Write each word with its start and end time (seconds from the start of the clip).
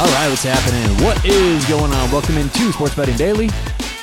All 0.00 0.06
right, 0.06 0.30
what's 0.30 0.44
happening? 0.44 1.04
What 1.04 1.22
is 1.26 1.62
going 1.66 1.92
on? 1.92 2.10
Welcome 2.10 2.38
into 2.38 2.72
Sports 2.72 2.94
Betting 2.94 3.18
Daily. 3.18 3.48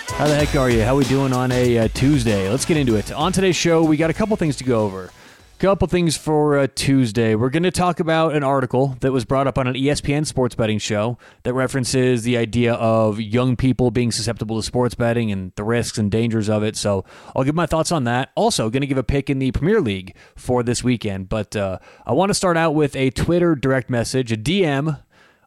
How 0.10 0.28
the 0.28 0.36
heck 0.36 0.56
are 0.56 0.70
you? 0.70 0.84
How 0.84 0.96
we 0.96 1.04
doing 1.06 1.34
on 1.34 1.52
a 1.52 1.76
uh, 1.76 1.88
Tuesday? 1.88 2.48
Let's 2.52 2.66
get 2.66 2.78
into 2.78 2.98
it. 2.98 3.12
On 3.12 3.32
today's 3.32 3.56
show, 3.56 3.84
we 3.84 3.98
got 3.98 4.12
a 4.12 4.14
couple 4.14 4.38
things 4.38 4.56
to 4.58 4.64
go 4.64 4.84
over. 4.84 5.10
Couple 5.58 5.88
things 5.88 6.16
for 6.16 6.60
uh, 6.60 6.68
Tuesday. 6.76 7.34
We're 7.34 7.50
going 7.50 7.64
to 7.64 7.72
talk 7.72 8.00
about 8.00 8.36
an 8.36 8.44
article 8.44 8.96
that 9.00 9.12
was 9.12 9.26
brought 9.26 9.48
up 9.48 9.58
on 9.58 9.66
an 9.66 9.74
ESPN 9.74 10.28
sports 10.28 10.54
betting 10.54 10.78
show 10.78 11.18
that 11.42 11.56
references 11.56 12.22
the 12.22 12.38
idea 12.38 12.76
of 12.76 13.20
young 13.20 13.56
people 13.56 13.90
being 13.90 14.12
susceptible 14.12 14.58
to 14.58 14.62
sports 14.62 14.94
betting 14.94 15.32
and 15.32 15.52
the 15.56 15.64
risks 15.64 15.98
and 15.98 16.12
dangers 16.12 16.48
of 16.48 16.62
it. 16.62 16.76
So 16.76 17.06
I'll 17.36 17.44
give 17.44 17.56
my 17.56 17.66
thoughts 17.66 17.92
on 17.92 18.04
that. 18.04 18.30
Also, 18.36 18.70
going 18.70 18.82
to 18.82 18.88
give 18.88 19.00
a 19.00 19.04
pick 19.04 19.32
in 19.32 19.40
the 19.40 19.52
Premier 19.52 19.82
League 19.82 20.16
for 20.36 20.62
this 20.62 20.84
weekend. 20.84 21.28
But 21.28 21.56
uh, 21.56 21.80
I 22.06 22.14
want 22.14 22.30
to 22.30 22.36
start 22.36 22.56
out 22.56 22.76
with 22.76 22.96
a 22.96 23.10
Twitter 23.10 23.56
direct 23.56 23.90
message, 23.90 24.32
a 24.32 24.38
DM 24.38 25.00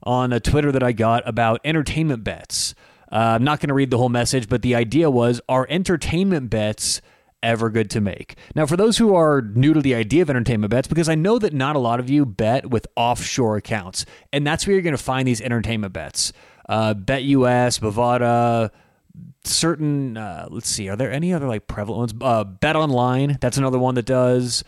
on 0.03 0.33
a 0.33 0.41
Twitter 0.41 0.73
that 0.73 0.83
I 0.83 0.93
got 0.93 1.27
about 1.27 1.61
entertainment 1.65 2.25
bets. 2.25 2.75
Uh, 3.11 3.37
I'm 3.37 3.45
not 3.45 3.61
going 3.61 3.69
to 3.69 3.75
read 3.75 3.91
the 3.91 3.99
whole 3.99 4.09
message, 4.09 4.49
but 4.49 4.63
the 4.63 4.75
idea 4.75 5.11
was 5.11 5.41
are 5.49 5.67
entertainment 5.69 6.51
bets 6.51 7.01
ever 7.43 7.71
good 7.71 7.91
to 7.91 8.01
make? 8.01 8.37
Now, 8.55 8.67
for 8.67 8.77
those 8.77 8.99
who 8.99 9.15
are 9.15 9.41
new 9.43 9.75
to 9.75 9.81
the 9.81 9.95
idea 9.95 10.23
of 10.23 10.31
entertainment 10.31 10.71
bets, 10.71 10.89
because 10.89 11.09
I 11.09 11.15
know 11.15 11.39
that 11.39 11.53
not 11.53 11.77
a 11.77 11.79
lot 11.79 12.01
of 12.01 12.11
you 12.11 12.27
bet 12.27 12.71
with 12.71 12.87
offshore 12.97 13.57
accounts, 13.57 14.05
and 14.33 14.47
that's 14.47 14.67
where 14.67 14.75
you're 14.75 14.83
going 14.83 14.97
to 14.97 15.03
find 15.03 15.27
these 15.27 15.41
entertainment 15.41 15.93
bets. 15.93 16.33
Uh, 16.69 16.95
BetUS, 16.95 17.81
Bovada, 17.81 18.71
certain, 19.45 20.17
uh, 20.17 20.49
let's 20.51 20.69
see, 20.69 20.89
are 20.89 20.97
there 20.97 21.11
any 21.11 21.33
other 21.33 21.49
like 21.49 21.67
prevalent 21.67 22.13
ones? 22.13 22.23
Uh, 22.23 22.45
Bet 22.45 22.77
Online, 22.77 23.39
that's 23.41 23.57
another 23.57 23.79
one 23.79 23.95
that 23.95 24.07
does 24.07 24.63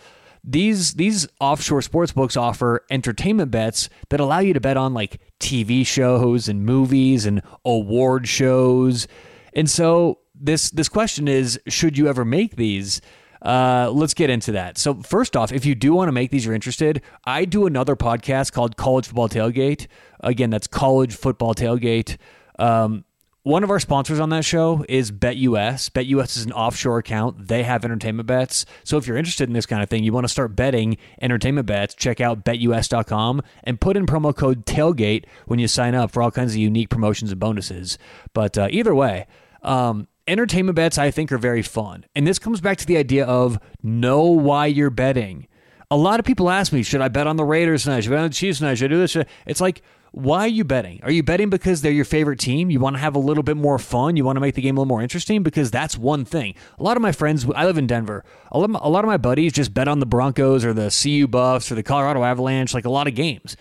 these 0.45 0.95
these 0.95 1.29
offshore 1.41 1.83
sports 1.83 2.13
books 2.13 2.37
offer 2.37 2.85
entertainment 2.91 3.51
bets 3.51 3.89
that 4.09 4.21
allow 4.21 4.41
you 4.41 4.53
to 4.53 4.61
bet 4.61 4.77
on 4.77 4.93
like 4.93 5.21
TV 5.41 5.87
shows 5.87 6.49
and 6.49 6.65
movies 6.65 7.27
and 7.27 7.43
award 7.65 8.27
shows. 8.27 9.07
And 9.55 9.71
so 9.71 10.19
this 10.35 10.71
this 10.71 10.89
question 10.89 11.29
is 11.29 11.61
should 11.69 11.97
you 11.97 12.09
ever 12.09 12.25
make 12.25 12.57
these? 12.57 13.01
Uh, 13.41 13.91
let's 13.93 14.15
get 14.15 14.31
into 14.31 14.53
that. 14.53 14.79
So 14.79 14.95
first 14.95 15.37
off, 15.37 15.53
if 15.53 15.65
you 15.65 15.75
do 15.75 15.95
want 15.95 16.09
to 16.09 16.13
make 16.13 16.31
these, 16.31 16.45
you're 16.45 16.55
interested. 16.55 17.03
I 17.25 17.45
do 17.45 17.67
another 17.67 17.97
podcast 17.97 18.53
called 18.53 18.77
College 18.77 19.07
Football 19.07 19.29
Tailgate. 19.29 19.89
Again, 20.21 20.51
that's 20.51 20.69
College 20.69 21.15
Football 21.17 21.55
Tailgate. 21.55 22.19
Um, 22.61 23.05
one 23.45 23.65
of 23.65 23.71
our 23.71 23.81
sponsors 23.81 24.21
on 24.21 24.31
that 24.31 24.45
show 24.45 24.85
is 24.89 25.11
BetUS. 25.11 25.91
BetUS 25.91 26.37
is 26.37 26.45
an 26.45 26.53
offshore 26.53 26.99
account. 26.99 27.49
They 27.49 27.65
have 27.65 27.85
entertainment 27.85 28.29
bets. 28.29 28.65
So 28.85 28.99
if 28.99 29.07
you're 29.07 29.17
interested 29.17 29.49
in 29.49 29.53
this 29.53 29.67
kind 29.67 29.83
of 29.83 29.89
thing, 29.89 30.05
you 30.05 30.13
want 30.13 30.25
to 30.25 30.29
start 30.29 30.55
betting 30.55 30.97
entertainment 31.21 31.67
bets, 31.67 31.95
check 31.95 32.21
out 32.21 32.45
betus.com 32.45 33.43
and 33.65 33.81
put 33.81 33.97
in 33.97 34.07
promo 34.07 34.35
code 34.35 34.65
tailgate 34.65 35.25
when 35.47 35.59
you 35.59 35.67
sign 35.67 35.97
up 35.97 36.13
for 36.13 36.23
all 36.23 36.31
kinds 36.31 36.53
of 36.53 36.59
unique 36.59 36.89
promotions 36.89 37.33
and 37.33 37.41
bonuses. 37.41 37.99
But 38.33 38.57
uh, 38.57 38.69
either 38.71 38.95
way, 38.95 39.27
um, 39.63 40.07
entertainment 40.29 40.77
bets 40.77 40.97
I 40.97 41.11
think 41.11 41.33
are 41.33 41.39
very 41.39 41.63
fun. 41.63 42.05
And 42.15 42.25
this 42.25 42.39
comes 42.39 42.61
back 42.61 42.79
to 42.79 42.87
the 42.87 42.97
idea 42.97 43.25
of 43.27 43.59
know 43.83 44.27
why 44.27 44.67
you're 44.67 44.91
betting. 44.91 45.49
A 45.91 45.97
lot 45.97 46.21
of 46.21 46.25
people 46.25 46.49
ask 46.49 46.73
me, 46.73 46.85
should 46.85 47.01
I 47.01 47.09
bet 47.09 47.27
on 47.27 47.37
the 47.37 47.45
Raiders 47.45 47.83
tonight? 47.83 48.03
Should 48.03 48.13
I 48.13 48.17
bet 48.17 48.25
on 48.25 48.31
the 48.31 48.35
Chiefs 48.35 48.59
tonight? 48.59 48.77
Should 48.77 48.93
I 48.93 48.95
do 48.95 49.01
this? 49.01 49.17
It's 49.47 49.61
like, 49.61 49.83
why 50.13 50.41
are 50.41 50.49
you 50.49 50.63
betting? 50.63 51.01
Are 51.03 51.11
you 51.11 51.23
betting 51.23 51.49
because 51.49 51.81
they're 51.81 51.91
your 51.91 52.05
favorite 52.05 52.39
team? 52.39 52.71
You 52.71 52.79
want 52.81 52.97
to 52.97 53.01
have 53.01 53.15
a 53.15 53.19
little 53.19 53.43
bit 53.43 53.57
more 53.57 53.79
fun? 53.79 54.15
You 54.17 54.25
want 54.25 54.37
to 54.37 54.41
make 54.41 54.55
the 54.55 54.61
game 54.61 54.77
a 54.77 54.81
little 54.81 54.89
more 54.89 55.03
interesting? 55.03 55.43
Because 55.43 55.71
that's 55.71 55.97
one 55.97 56.27
thing. 56.27 56.55
A 56.79 56.83
lot 56.83 56.99
of 56.99 57.03
my 57.03 57.13
friends, 57.13 57.47
I 57.57 57.65
live 57.65 57.79
in 57.79 57.87
Denver. 57.87 58.23
A 58.51 58.59
lot 58.59 58.65
of 58.65 58.71
my, 58.71 58.87
lot 58.87 59.05
of 59.05 59.09
my 59.09 59.17
buddies 59.17 59.55
just 59.55 59.73
bet 59.73 59.89
on 59.89 60.01
the 60.01 60.07
Broncos 60.07 60.67
or 60.67 60.75
the 60.75 60.91
CU 61.03 61.27
Buffs 61.27 61.73
or 61.73 61.77
the 61.77 61.83
Colorado 61.83 62.25
Avalanche, 62.25 62.75
like 62.75 62.85
a 62.85 62.91
lot 62.91 63.09
of 63.09 63.15
games. 63.15 63.57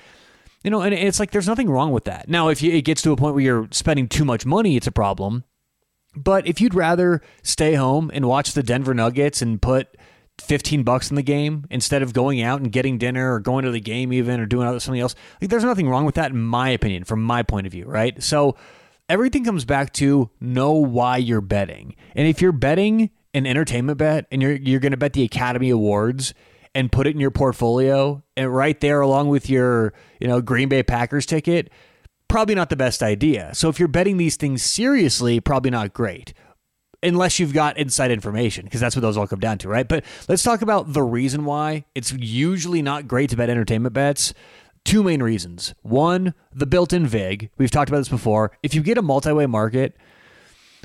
You 0.61 0.69
know, 0.71 0.81
and 0.81 0.93
it's 0.93 1.21
like 1.21 1.31
there's 1.31 1.47
nothing 1.47 1.69
wrong 1.69 1.91
with 1.91 2.03
that. 2.03 2.27
Now, 2.27 2.49
if 2.49 2.61
you, 2.61 2.71
it 2.73 2.83
gets 2.83 3.01
to 3.03 3.11
a 3.11 3.15
point 3.15 3.33
where 3.33 3.43
you're 3.43 3.67
spending 3.71 4.09
too 4.09 4.25
much 4.25 4.45
money, 4.45 4.75
it's 4.75 4.87
a 4.87 4.91
problem. 4.91 5.45
But 6.15 6.45
if 6.45 6.59
you'd 6.59 6.75
rather 6.75 7.21
stay 7.41 7.75
home 7.75 8.11
and 8.13 8.27
watch 8.27 8.51
the 8.51 8.61
Denver 8.61 8.93
Nuggets 8.93 9.41
and 9.41 9.61
put 9.61 9.95
15 10.41 10.83
bucks 10.83 11.09
in 11.09 11.15
the 11.15 11.21
game 11.21 11.65
instead 11.69 12.01
of 12.01 12.13
going 12.13 12.41
out 12.41 12.59
and 12.59 12.71
getting 12.71 12.97
dinner 12.97 13.33
or 13.33 13.39
going 13.39 13.65
to 13.65 13.71
the 13.71 13.79
game 13.79 14.11
even 14.11 14.39
or 14.39 14.45
doing 14.45 14.79
something 14.79 15.01
else, 15.01 15.15
like 15.39 15.49
there's 15.49 15.63
nothing 15.63 15.87
wrong 15.87 16.05
with 16.05 16.15
that 16.15 16.31
in 16.31 16.41
my 16.41 16.69
opinion, 16.69 17.03
from 17.03 17.23
my 17.23 17.43
point 17.43 17.67
of 17.67 17.71
view, 17.71 17.85
right? 17.85 18.21
So 18.21 18.55
everything 19.07 19.43
comes 19.43 19.65
back 19.65 19.93
to 19.93 20.29
know 20.39 20.73
why 20.73 21.17
you're 21.17 21.41
betting. 21.41 21.95
And 22.15 22.27
if 22.27 22.41
you're 22.41 22.51
betting 22.51 23.11
an 23.33 23.45
entertainment 23.45 23.97
bet 23.97 24.25
and 24.31 24.41
you're 24.41 24.55
you're 24.55 24.79
going 24.79 24.91
to 24.91 24.97
bet 24.97 25.13
the 25.13 25.23
Academy 25.23 25.69
Awards 25.69 26.33
and 26.73 26.91
put 26.91 27.07
it 27.07 27.13
in 27.13 27.19
your 27.19 27.31
portfolio 27.31 28.23
and 28.37 28.53
right 28.53 28.79
there 28.79 29.01
along 29.01 29.29
with 29.29 29.49
your, 29.49 29.93
you 30.19 30.27
know, 30.27 30.41
Green 30.41 30.69
Bay 30.69 30.83
Packers 30.83 31.25
ticket, 31.25 31.69
probably 32.27 32.55
not 32.55 32.69
the 32.69 32.77
best 32.77 33.03
idea. 33.03 33.53
So 33.53 33.69
if 33.69 33.77
you're 33.79 33.89
betting 33.89 34.17
these 34.17 34.37
things 34.37 34.63
seriously, 34.63 35.39
probably 35.39 35.71
not 35.71 35.93
great. 35.93 36.33
Unless 37.03 37.39
you've 37.39 37.53
got 37.53 37.77
inside 37.77 38.11
information, 38.11 38.65
because 38.65 38.79
that's 38.79 38.95
what 38.95 39.01
those 39.01 39.17
all 39.17 39.27
come 39.27 39.39
down 39.39 39.57
to, 39.59 39.67
right? 39.67 39.87
But 39.87 40.05
let's 40.27 40.43
talk 40.43 40.61
about 40.61 40.93
the 40.93 41.01
reason 41.01 41.45
why 41.45 41.85
it's 41.95 42.11
usually 42.11 42.81
not 42.81 43.07
great 43.07 43.31
to 43.31 43.35
bet 43.35 43.49
entertainment 43.49 43.93
bets. 43.93 44.33
Two 44.83 45.03
main 45.03 45.21
reasons. 45.21 45.73
One, 45.81 46.33
the 46.53 46.65
built 46.65 46.93
in 46.93 47.07
VIG. 47.07 47.49
We've 47.57 47.71
talked 47.71 47.89
about 47.89 47.99
this 47.99 48.09
before. 48.09 48.51
If 48.61 48.75
you 48.75 48.81
get 48.81 48.97
a 48.97 49.01
multi 49.01 49.31
way 49.31 49.45
market, 49.47 49.95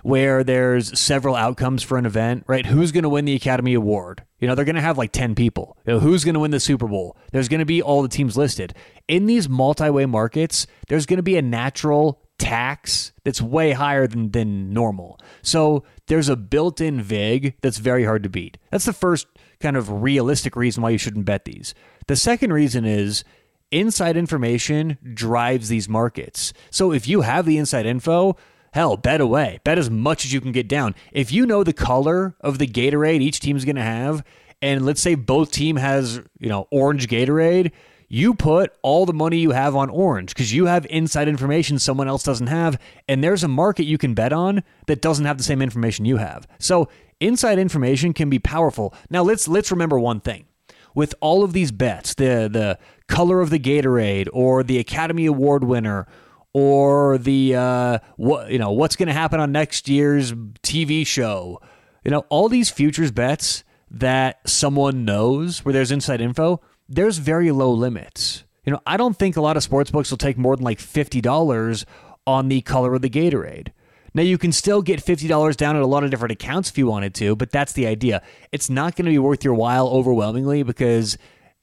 where 0.03 0.45
there's 0.45 0.99
several 0.99 1.35
outcomes 1.35 1.83
for 1.83 1.99
an 1.99 2.07
event, 2.07 2.45
right? 2.47 2.67
Who's 2.67 2.93
going 2.93 3.03
to 3.03 3.09
win 3.09 3.25
the 3.25 3.35
Academy 3.35 3.75
Award? 3.75 4.23
You 4.39 4.47
know, 4.47 4.55
they're 4.55 4.65
going 4.65 4.77
to 4.77 4.83
have 4.83 4.99
like 4.99 5.13
10 5.13 5.35
people. 5.35 5.77
You 5.87 5.95
know, 5.95 5.99
who's 5.99 6.25
going 6.25 6.35
to 6.35 6.41
win 6.41 6.51
the 6.51 6.61
Super 6.61 6.87
Bowl? 6.87 7.17
There's 7.33 7.49
going 7.49 7.61
to 7.61 7.67
be 7.67 7.83
all 7.83 8.03
the 8.03 8.09
teams 8.09 8.37
listed. 8.37 8.75
In 9.09 9.27
these 9.27 9.49
multi 9.49 9.91
way 9.91 10.07
markets, 10.07 10.67
there's 10.89 11.07
going 11.07 11.17
to 11.17 11.23
be 11.23 11.37
a 11.37 11.43
natural 11.43 12.23
tax 12.39 13.13
that's 13.25 13.41
way 13.41 13.73
higher 13.73 14.07
than, 14.07 14.31
than 14.31 14.73
normal. 14.73 15.19
So 15.43 15.85
there's 16.07 16.29
a 16.29 16.37
built 16.37 16.81
in 16.81 17.01
VIG 17.03 17.55
that's 17.61 17.79
very 17.79 18.05
hard 18.05 18.23
to 18.23 18.29
beat. 18.29 18.59
That's 18.71 18.85
the 18.85 18.93
first 18.93 19.27
kind 19.61 19.77
of 19.77 20.03
realistic 20.03 20.57
reason 20.57 20.83
why 20.83 20.91
you 20.91 20.99
shouldn't 20.99 21.25
bet 21.25 21.45
these. 21.45 21.75
The 22.07 22.17
second 22.17 22.53
reason 22.53 22.85
is 22.85 23.25
inside 23.71 24.17
information 24.17 24.99
drives 25.15 25.69
these 25.69 25.89
markets. 25.89 26.53
So 26.71 26.93
if 26.93 27.09
you 27.09 27.23
have 27.23 27.47
the 27.47 27.59
inside 27.59 27.87
info, 27.87 28.37
hell, 28.73 28.97
bet 28.97 29.21
away. 29.21 29.59
Bet 29.65 29.79
as 29.79 29.91
much 29.91 30.25
as 30.25 30.33
you 30.33 30.41
can 30.41 30.53
get 30.53 30.69
down. 30.69 30.95
If 31.13 31.33
you 31.33 31.47
know 31.47 31.65
the 31.65 31.73
color 31.73 32.37
of 32.41 32.59
the 32.59 32.67
Gatorade 32.67 33.21
each 33.21 33.41
team's 33.41 33.65
going 33.65 33.77
to 33.77 33.83
have, 33.83 34.23
and 34.63 34.85
let's 34.85 35.01
say 35.01 35.15
both 35.15 35.51
team 35.51 35.77
has, 35.77 36.21
you 36.39 36.49
know, 36.49 36.69
orange 36.71 37.09
Gatorade, 37.09 37.73
you 38.09 38.35
put 38.35 38.73
all 38.83 39.07
the 39.07 39.13
money 39.13 39.39
you 39.39 39.51
have 39.51 39.75
on 39.75 39.91
orange 39.91 40.29
because 40.31 40.53
you 40.53 40.67
have 40.67 40.87
inside 40.91 41.29
information 41.29 41.79
someone 41.79 42.09
else 42.09 42.23
doesn't 42.23 42.47
have 42.47 42.81
and 43.09 43.23
there's 43.23 43.43
a 43.43 43.49
market 43.49 43.85
you 43.85 43.99
can 43.99 44.15
bet 44.15 44.33
on 44.33 44.63
that 44.87 45.03
doesn't 45.03 45.25
have 45.25 45.39
the 45.39 45.45
same 45.45 45.63
information 45.63 46.05
you 46.05 46.17
have. 46.19 46.47
So, 46.59 46.89
inside 47.21 47.59
information 47.59 48.13
can 48.13 48.29
be 48.29 48.39
powerful. 48.39 48.95
Now, 49.11 49.23
let's 49.23 49.49
let's 49.49 49.71
remember 49.71 49.99
one 49.99 50.21
thing. 50.21 50.47
With 50.95 51.15
all 51.21 51.45
of 51.45 51.53
these 51.53 51.73
bets, 51.73 52.15
the 52.15 52.49
the 52.51 52.79
color 53.09 53.41
of 53.41 53.51
the 53.51 53.59
Gatorade 53.59 54.29
or 54.33 54.63
the 54.63 54.79
Academy 54.79 55.27
Award 55.27 55.65
winner 55.65 56.07
or 56.53 57.19
the 57.19 57.55
uh, 57.55 57.99
what 58.17 58.51
you 58.51 58.59
know 58.59 58.73
what's 58.73 58.97
going 58.97 59.09
to 59.09 59.13
happen 59.13 59.41
on 59.41 59.53
next 59.53 59.89
year's 59.89 60.33
TV 60.33 61.07
show. 61.07 61.61
You 62.05 62.11
know, 62.11 62.25
all 62.29 62.49
these 62.49 62.71
futures 62.71 63.11
bets 63.11 63.65
that 63.91 64.49
someone 64.49 65.05
knows 65.05 65.65
where 65.65 65.73
there's 65.73 65.93
inside 65.93 66.21
info, 66.21 66.61
there's 66.89 67.19
very 67.19 67.51
low 67.51 67.71
limits. 67.73 68.45
You 68.65 68.73
know, 68.73 68.81
I 68.87 68.97
don't 68.97 69.17
think 69.17 69.37
a 69.37 69.41
lot 69.41 69.57
of 69.57 69.63
sports 69.63 69.91
books 69.91 70.11
will 70.11 70.19
take 70.19 70.37
more 70.37 70.57
than 70.57 70.65
like 70.65 70.79
$50 70.79 71.85
on 72.27 72.49
the 72.49 72.61
color 72.63 72.95
of 72.95 73.03
the 73.03 73.11
Gatorade. 73.11 73.69
Now, 74.15 74.23
you 74.23 74.39
can 74.39 74.51
still 74.51 74.81
get 74.81 75.05
$50 75.05 75.57
down 75.57 75.77
at 75.77 75.83
a 75.83 75.87
lot 75.87 76.03
of 76.03 76.11
different 76.11 76.33
accounts 76.33 76.71
if 76.71 76.79
you 76.79 76.87
wanted 76.87 77.15
to, 77.17 77.37
but 77.37 77.51
that's 77.51 77.75
the 77.75 77.87
idea. 77.87 78.23
It's 78.51 78.71
not 78.71 78.97
going 78.97 79.05
to 79.05 79.11
be 79.11 79.19
worth 79.19 79.45
your 79.45 79.55
while 79.55 79.89
overwhelmingly 79.89 80.63
because 80.63 81.19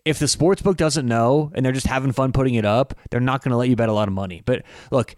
if 0.06 0.20
the 0.20 0.28
sports 0.28 0.62
book 0.62 0.78
doesn't 0.78 1.08
know 1.08 1.52
and 1.56 1.66
they're 1.66 1.74
just 1.74 1.88
having 1.88 2.12
fun 2.12 2.32
putting 2.32 2.54
it 2.54 2.66
up, 2.66 2.94
they're 3.10 3.20
not 3.20 3.44
going 3.44 3.52
to 3.52 3.58
let 3.58 3.70
you 3.70 3.76
bet 3.76 3.90
a 3.90 3.94
lot 3.94 4.08
of 4.08 4.14
money. 4.14 4.44
But 4.46 4.64
look, 4.92 5.16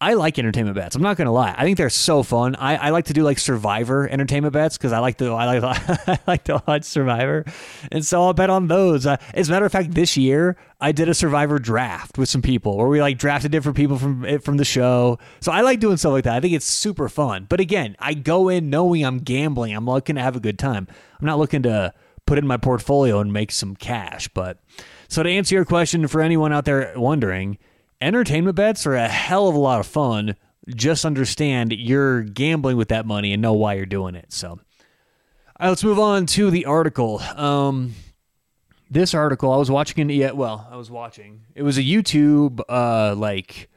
I 0.00 0.14
like 0.14 0.38
entertainment 0.38 0.76
bets. 0.76 0.94
I'm 0.94 1.02
not 1.02 1.16
going 1.16 1.26
to 1.26 1.32
lie. 1.32 1.52
I 1.58 1.64
think 1.64 1.76
they're 1.76 1.90
so 1.90 2.22
fun. 2.22 2.54
I, 2.54 2.76
I 2.76 2.90
like 2.90 3.06
to 3.06 3.12
do 3.12 3.24
like 3.24 3.40
Survivor 3.40 4.08
entertainment 4.08 4.52
bets 4.52 4.78
because 4.78 4.92
I 4.92 5.00
like 5.00 5.18
to 5.18 5.32
I 5.32 5.58
like 5.58 5.62
I 6.08 6.18
like 6.26 6.44
to 6.44 6.62
watch 6.68 6.84
Survivor, 6.84 7.44
and 7.90 8.06
so 8.06 8.22
I'll 8.22 8.32
bet 8.32 8.48
on 8.48 8.68
those. 8.68 9.06
Uh, 9.06 9.16
as 9.34 9.48
a 9.48 9.52
matter 9.52 9.66
of 9.66 9.72
fact, 9.72 9.94
this 9.94 10.16
year 10.16 10.56
I 10.80 10.92
did 10.92 11.08
a 11.08 11.14
Survivor 11.14 11.58
draft 11.58 12.16
with 12.16 12.28
some 12.28 12.42
people 12.42 12.76
where 12.76 12.86
we 12.86 13.00
like 13.00 13.18
drafted 13.18 13.50
different 13.50 13.76
people 13.76 13.98
from 13.98 14.24
eh, 14.24 14.38
from 14.38 14.56
the 14.56 14.64
show. 14.64 15.18
So 15.40 15.50
I 15.50 15.62
like 15.62 15.80
doing 15.80 15.96
stuff 15.96 16.12
like 16.12 16.24
that. 16.24 16.36
I 16.36 16.40
think 16.40 16.54
it's 16.54 16.66
super 16.66 17.08
fun. 17.08 17.46
But 17.48 17.58
again, 17.58 17.96
I 17.98 18.14
go 18.14 18.48
in 18.48 18.70
knowing 18.70 19.04
I'm 19.04 19.18
gambling. 19.18 19.74
I'm 19.74 19.86
looking 19.86 20.14
to 20.14 20.22
have 20.22 20.36
a 20.36 20.40
good 20.40 20.60
time. 20.60 20.86
I'm 21.18 21.26
not 21.26 21.38
looking 21.38 21.64
to 21.64 21.92
put 22.24 22.38
in 22.38 22.46
my 22.46 22.56
portfolio 22.56 23.18
and 23.18 23.32
make 23.32 23.50
some 23.50 23.74
cash. 23.74 24.28
But 24.28 24.58
so 25.08 25.24
to 25.24 25.28
answer 25.30 25.56
your 25.56 25.64
question, 25.64 26.06
for 26.06 26.20
anyone 26.20 26.52
out 26.52 26.66
there 26.66 26.92
wondering 26.94 27.58
entertainment 28.00 28.56
bets 28.56 28.86
are 28.86 28.94
a 28.94 29.08
hell 29.08 29.48
of 29.48 29.54
a 29.54 29.58
lot 29.58 29.80
of 29.80 29.86
fun. 29.86 30.36
Just 30.68 31.04
understand 31.04 31.72
you're 31.72 32.22
gambling 32.22 32.76
with 32.76 32.88
that 32.88 33.06
money 33.06 33.32
and 33.32 33.40
know 33.40 33.54
why 33.54 33.74
you're 33.74 33.86
doing 33.86 34.14
it. 34.14 34.32
So, 34.32 34.50
all 34.50 34.58
right, 35.60 35.68
let's 35.68 35.84
move 35.84 35.98
on 35.98 36.26
to 36.26 36.50
the 36.50 36.66
article. 36.66 37.20
Um, 37.36 37.94
this 38.90 39.14
article, 39.14 39.52
I 39.52 39.56
was 39.56 39.70
watching 39.70 40.10
it. 40.10 40.14
yeah, 40.14 40.32
well, 40.32 40.66
I 40.70 40.76
was 40.76 40.90
watching. 40.90 41.42
It 41.54 41.62
was 41.62 41.78
a 41.78 41.82
YouTube 41.82 42.60
uh, 42.68 43.14
like 43.14 43.68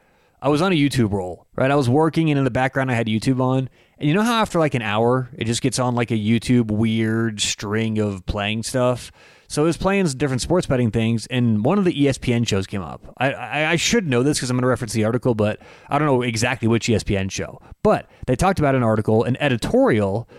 I 0.42 0.50
was 0.50 0.62
on 0.62 0.72
a 0.72 0.76
YouTube 0.76 1.12
roll, 1.12 1.46
right? 1.56 1.70
I 1.70 1.76
was 1.76 1.88
working 1.88 2.30
and 2.30 2.38
in 2.38 2.44
the 2.44 2.52
background 2.52 2.90
I 2.90 2.96
had 2.96 3.08
YouTube 3.08 3.40
on. 3.40 3.70
And 4.00 4.10
you 4.10 4.16
know 4.16 4.24
how 4.24 4.42
after 4.42 4.58
like 4.58 4.74
an 4.74 4.82
hour, 4.82 5.30
it 5.38 5.46
just 5.46 5.62
gets 5.62 5.78
on 5.78 5.94
like 5.94 6.10
a 6.10 6.18
YouTube 6.18 6.72
weird 6.72 7.40
string 7.42 8.00
of 8.00 8.26
playing 8.26 8.64
stuff? 8.64 9.12
So 9.52 9.64
it 9.64 9.66
was 9.66 9.76
playing 9.76 10.06
different 10.06 10.42
sports 10.42 10.66
betting 10.66 10.92
things, 10.92 11.28
and 11.28 11.66
one 11.66 11.78
of 11.78 11.84
the 11.84 11.94
ESPN 11.94 12.48
shows 12.48 12.66
came 12.66 12.82
up. 12.82 13.14
I, 13.18 13.34
I, 13.34 13.72
I 13.72 13.76
should 13.76 14.08
know 14.08 14.24
this 14.24 14.38
because 14.38 14.50
I'm 14.50 14.56
going 14.56 14.62
to 14.62 14.70
reference 14.70 14.94
the 14.94 15.04
article, 15.04 15.36
but 15.36 15.60
I 15.90 16.00
don't 16.00 16.08
know 16.08 16.22
exactly 16.22 16.70
which 16.70 16.88
ESPN 16.88 17.30
show. 17.30 17.62
But 17.84 18.10
they 18.28 18.38
talked 18.38 18.60
about 18.60 18.76
an 18.76 18.84
article, 18.84 19.26
an 19.26 19.36
editorial 19.42 20.30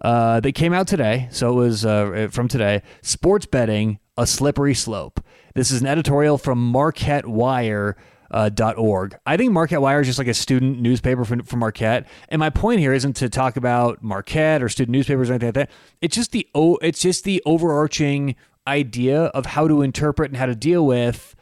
uh, 0.00 0.40
that 0.40 0.50
came 0.56 0.72
out 0.72 0.88
today. 0.88 1.28
So 1.30 1.52
it 1.52 1.54
was 1.54 1.86
uh, 1.86 2.26
from 2.32 2.48
today 2.48 2.82
Sports 3.02 3.46
Betting, 3.46 4.00
a 4.18 4.26
Slippery 4.26 4.74
Slope. 4.74 5.20
This 5.54 5.70
is 5.70 5.80
an 5.80 5.86
editorial 5.86 6.36
from 6.36 6.58
Marquette 6.58 7.28
Wire 7.28 7.96
uh, 8.32 8.50
.org. 8.76 9.16
I 9.24 9.36
think 9.36 9.52
Marquette 9.52 9.80
Wire 9.80 10.00
is 10.00 10.08
just 10.08 10.18
like 10.18 10.26
a 10.26 10.34
student 10.34 10.80
newspaper 10.80 11.24
for 11.24 11.56
Marquette. 11.56 12.08
And 12.30 12.40
my 12.40 12.50
point 12.50 12.80
here 12.80 12.92
isn't 12.92 13.14
to 13.14 13.28
talk 13.28 13.56
about 13.56 14.02
Marquette 14.02 14.60
or 14.60 14.68
student 14.68 14.92
newspapers 14.92 15.30
or 15.30 15.34
anything 15.34 15.48
like 15.48 15.54
that. 15.54 15.70
It's 16.00 16.16
just 16.16 16.32
the 16.32 16.48
it's 16.82 17.00
just 17.00 17.22
the 17.22 17.40
overarching 17.46 18.34
idea 18.66 19.24
of 19.26 19.46
how 19.46 19.68
to 19.68 19.82
interpret 19.82 20.30
and 20.30 20.36
how 20.36 20.46
to 20.46 20.54
deal 20.54 20.84
with 20.84 21.34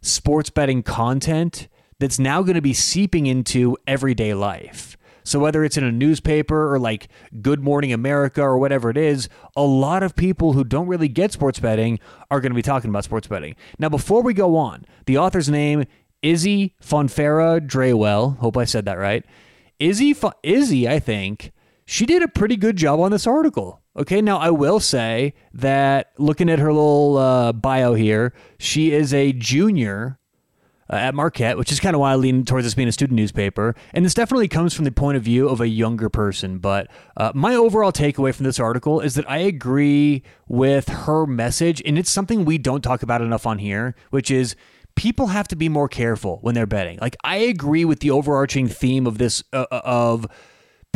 sports 0.00 0.50
betting 0.50 0.82
content 0.82 1.68
that's 1.98 2.18
now 2.18 2.42
going 2.42 2.54
to 2.54 2.62
be 2.62 2.74
seeping 2.74 3.26
into 3.26 3.76
everyday 3.86 4.34
life. 4.34 4.96
So 5.24 5.38
whether 5.38 5.62
it's 5.62 5.76
in 5.76 5.84
a 5.84 5.92
newspaper 5.92 6.72
or 6.72 6.78
like 6.78 7.08
Good 7.42 7.62
Morning 7.62 7.92
America 7.92 8.40
or 8.40 8.58
whatever 8.58 8.88
it 8.88 8.96
is, 8.96 9.28
a 9.54 9.62
lot 9.62 10.02
of 10.02 10.16
people 10.16 10.54
who 10.54 10.64
don't 10.64 10.86
really 10.86 11.08
get 11.08 11.32
sports 11.32 11.60
betting 11.60 11.98
are 12.30 12.40
going 12.40 12.52
to 12.52 12.56
be 12.56 12.62
talking 12.62 12.88
about 12.88 13.04
sports 13.04 13.28
betting. 13.28 13.54
Now, 13.78 13.90
before 13.90 14.22
we 14.22 14.32
go 14.32 14.56
on, 14.56 14.86
the 15.04 15.18
author's 15.18 15.50
name 15.50 15.84
Izzy 16.22 16.74
Fonfara 16.82 17.60
Draywell. 17.60 18.38
Hope 18.38 18.56
I 18.56 18.64
said 18.64 18.86
that 18.86 18.98
right. 18.98 19.24
Izzy, 19.78 20.16
Izzy, 20.42 20.88
I 20.88 20.98
think 20.98 21.52
she 21.84 22.06
did 22.06 22.22
a 22.22 22.28
pretty 22.28 22.56
good 22.56 22.76
job 22.76 22.98
on 22.98 23.12
this 23.12 23.26
article. 23.26 23.82
Okay, 23.98 24.22
now 24.22 24.38
I 24.38 24.50
will 24.50 24.78
say 24.78 25.34
that 25.54 26.12
looking 26.18 26.48
at 26.48 26.60
her 26.60 26.72
little 26.72 27.16
uh, 27.16 27.52
bio 27.52 27.94
here, 27.94 28.32
she 28.56 28.92
is 28.92 29.12
a 29.12 29.32
junior 29.32 30.20
uh, 30.88 30.94
at 30.94 31.16
Marquette, 31.16 31.58
which 31.58 31.72
is 31.72 31.80
kind 31.80 31.96
of 31.96 32.00
why 32.00 32.12
I 32.12 32.14
lean 32.14 32.44
towards 32.44 32.64
this 32.64 32.74
being 32.74 32.86
a 32.86 32.92
student 32.92 33.16
newspaper. 33.16 33.74
And 33.92 34.04
this 34.04 34.14
definitely 34.14 34.46
comes 34.46 34.72
from 34.72 34.84
the 34.84 34.92
point 34.92 35.16
of 35.16 35.24
view 35.24 35.48
of 35.48 35.60
a 35.60 35.66
younger 35.66 36.08
person. 36.08 36.58
But 36.58 36.88
uh, 37.16 37.32
my 37.34 37.56
overall 37.56 37.90
takeaway 37.90 38.32
from 38.32 38.44
this 38.44 38.60
article 38.60 39.00
is 39.00 39.16
that 39.16 39.28
I 39.28 39.38
agree 39.38 40.22
with 40.46 40.88
her 40.88 41.26
message, 41.26 41.82
and 41.84 41.98
it's 41.98 42.10
something 42.10 42.44
we 42.44 42.56
don't 42.56 42.82
talk 42.82 43.02
about 43.02 43.20
enough 43.20 43.46
on 43.46 43.58
here, 43.58 43.96
which 44.10 44.30
is 44.30 44.54
people 44.94 45.26
have 45.28 45.48
to 45.48 45.56
be 45.56 45.68
more 45.68 45.88
careful 45.88 46.38
when 46.42 46.54
they're 46.54 46.66
betting. 46.66 46.98
Like 47.00 47.16
I 47.24 47.38
agree 47.38 47.84
with 47.84 47.98
the 47.98 48.12
overarching 48.12 48.68
theme 48.68 49.08
of 49.08 49.18
this 49.18 49.42
uh, 49.52 49.66
uh, 49.72 49.80
of 49.84 50.28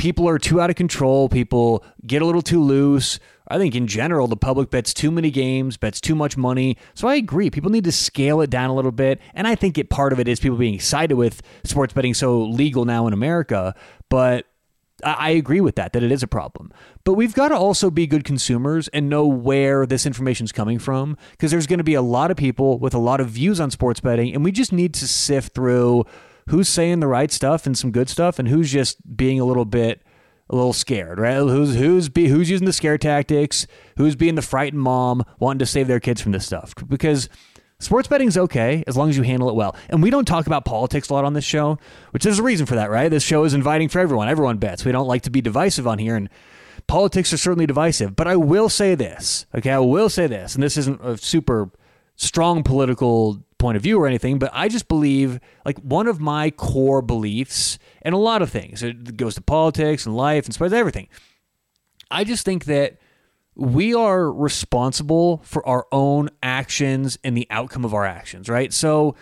people 0.02 0.28
are 0.28 0.36
too 0.36 0.60
out 0.60 0.68
of 0.68 0.74
control, 0.74 1.28
people 1.28 1.84
get 2.04 2.22
a 2.22 2.24
little 2.26 2.42
too 2.42 2.60
loose. 2.60 3.20
I 3.46 3.56
think 3.56 3.76
in 3.76 3.86
general 3.86 4.26
the 4.26 4.36
public 4.36 4.68
bets 4.68 4.92
too 4.92 5.12
many 5.12 5.30
games, 5.30 5.76
bets 5.76 6.00
too 6.00 6.16
much 6.16 6.36
money. 6.36 6.76
So 6.94 7.06
I 7.06 7.14
agree, 7.14 7.50
people 7.50 7.70
need 7.70 7.84
to 7.84 7.92
scale 7.92 8.40
it 8.40 8.50
down 8.50 8.68
a 8.68 8.74
little 8.74 8.90
bit, 8.90 9.20
and 9.32 9.46
I 9.46 9.54
think 9.54 9.78
it 9.78 9.90
part 9.90 10.12
of 10.12 10.18
it 10.18 10.26
is 10.26 10.40
people 10.40 10.58
being 10.58 10.74
excited 10.74 11.14
with 11.14 11.40
sports 11.62 11.94
betting 11.94 12.14
so 12.14 12.42
legal 12.42 12.84
now 12.84 13.06
in 13.06 13.12
America, 13.12 13.76
but 14.08 14.46
I 15.04 15.30
agree 15.30 15.60
with 15.60 15.76
that, 15.76 15.92
that 15.92 16.02
it 16.02 16.10
is 16.10 16.24
a 16.24 16.28
problem. 16.28 16.72
But 17.04 17.14
we've 17.14 17.34
got 17.34 17.48
to 17.48 17.56
also 17.56 17.88
be 17.88 18.08
good 18.08 18.24
consumers 18.24 18.88
and 18.88 19.08
know 19.08 19.28
where 19.28 19.86
this 19.86 20.04
information 20.04 20.46
is 20.46 20.52
coming 20.52 20.80
from 20.80 21.16
because 21.30 21.52
there's 21.52 21.68
going 21.68 21.78
to 21.78 21.84
be 21.84 21.94
a 21.94 22.02
lot 22.02 22.32
of 22.32 22.36
people 22.36 22.80
with 22.80 22.94
a 22.94 22.98
lot 22.98 23.20
of 23.20 23.28
views 23.28 23.60
on 23.60 23.70
sports 23.70 24.00
betting, 24.00 24.34
and 24.34 24.42
we 24.42 24.50
just 24.50 24.72
need 24.72 24.94
to 24.94 25.06
sift 25.06 25.54
through 25.54 26.06
who's 26.48 26.68
saying 26.68 27.00
the 27.00 27.06
right 27.06 27.30
stuff 27.30 27.66
and 27.66 27.76
some 27.76 27.90
good 27.90 28.08
stuff 28.08 28.38
and 28.38 28.48
who's 28.48 28.70
just 28.70 29.16
being 29.16 29.40
a 29.40 29.44
little 29.44 29.64
bit 29.64 30.02
a 30.50 30.54
little 30.54 30.72
scared, 30.72 31.18
right? 31.18 31.36
Who's 31.36 31.74
who's 31.76 32.08
be 32.08 32.28
who's 32.28 32.50
using 32.50 32.66
the 32.66 32.72
scare 32.72 32.98
tactics, 32.98 33.66
who's 33.96 34.16
being 34.16 34.34
the 34.34 34.42
frightened 34.42 34.82
mom 34.82 35.24
wanting 35.38 35.60
to 35.60 35.66
save 35.66 35.88
their 35.88 36.00
kids 36.00 36.20
from 36.20 36.32
this 36.32 36.44
stuff 36.44 36.74
because 36.88 37.28
Sports 37.82 38.06
betting's 38.06 38.38
okay 38.38 38.84
as 38.86 38.96
long 38.96 39.10
as 39.10 39.16
you 39.16 39.24
handle 39.24 39.48
it 39.48 39.56
well. 39.56 39.74
And 39.88 40.02
we 40.02 40.10
don't 40.10 40.24
talk 40.24 40.46
about 40.46 40.64
politics 40.64 41.10
a 41.10 41.14
lot 41.14 41.24
on 41.24 41.32
this 41.32 41.44
show, 41.44 41.78
which 42.12 42.24
is 42.24 42.38
a 42.38 42.42
reason 42.42 42.64
for 42.64 42.76
that, 42.76 42.90
right? 42.90 43.08
This 43.08 43.24
show 43.24 43.42
is 43.42 43.54
inviting 43.54 43.88
for 43.88 43.98
everyone. 43.98 44.28
Everyone 44.28 44.58
bets. 44.58 44.84
We 44.84 44.92
don't 44.92 45.08
like 45.08 45.22
to 45.22 45.30
be 45.30 45.40
divisive 45.40 45.88
on 45.88 45.98
here, 45.98 46.14
and 46.14 46.28
politics 46.86 47.32
are 47.32 47.38
certainly 47.38 47.66
divisive. 47.66 48.14
But 48.14 48.28
I 48.28 48.36
will 48.36 48.68
say 48.68 48.94
this, 48.94 49.46
okay? 49.52 49.72
I 49.72 49.80
will 49.80 50.08
say 50.08 50.28
this, 50.28 50.54
and 50.54 50.62
this 50.62 50.76
isn't 50.76 51.04
a 51.04 51.16
super 51.16 51.70
strong 52.14 52.62
political 52.62 53.42
point 53.62 53.76
of 53.76 53.82
view 53.82 53.98
or 53.98 54.06
anything, 54.06 54.38
but 54.38 54.50
I 54.52 54.68
just 54.68 54.88
believe, 54.88 55.40
like, 55.64 55.78
one 55.78 56.06
of 56.06 56.20
my 56.20 56.50
core 56.50 57.00
beliefs, 57.00 57.78
and 58.02 58.14
a 58.14 58.18
lot 58.18 58.42
of 58.42 58.50
things, 58.50 58.82
it 58.82 59.16
goes 59.16 59.34
to 59.36 59.40
politics 59.40 60.04
and 60.04 60.14
life 60.14 60.44
and 60.44 60.54
sports, 60.54 60.74
everything. 60.74 61.08
I 62.10 62.24
just 62.24 62.44
think 62.44 62.66
that 62.66 62.98
we 63.54 63.94
are 63.94 64.30
responsible 64.30 65.40
for 65.44 65.66
our 65.66 65.86
own 65.92 66.30
actions 66.42 67.18
and 67.24 67.36
the 67.36 67.46
outcome 67.50 67.84
of 67.84 67.94
our 67.94 68.04
actions, 68.04 68.48
right? 68.48 68.72
So 68.72 69.14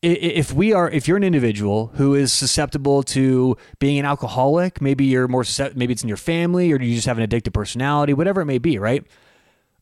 if 0.00 0.52
we 0.52 0.72
are 0.72 0.88
if 0.88 1.08
you're 1.08 1.16
an 1.16 1.24
individual 1.24 1.88
who 1.94 2.14
is 2.14 2.32
susceptible 2.32 3.02
to 3.02 3.56
being 3.80 3.98
an 3.98 4.04
alcoholic, 4.04 4.80
maybe 4.80 5.04
you're 5.04 5.26
more 5.26 5.44
maybe 5.74 5.92
it's 5.92 6.02
in 6.02 6.08
your 6.08 6.16
family 6.16 6.72
or 6.72 6.80
you 6.80 6.94
just 6.94 7.06
have 7.06 7.18
an 7.18 7.28
addictive 7.28 7.52
personality, 7.52 8.14
whatever 8.14 8.40
it 8.42 8.46
may 8.46 8.58
be, 8.58 8.78
right? 8.78 9.04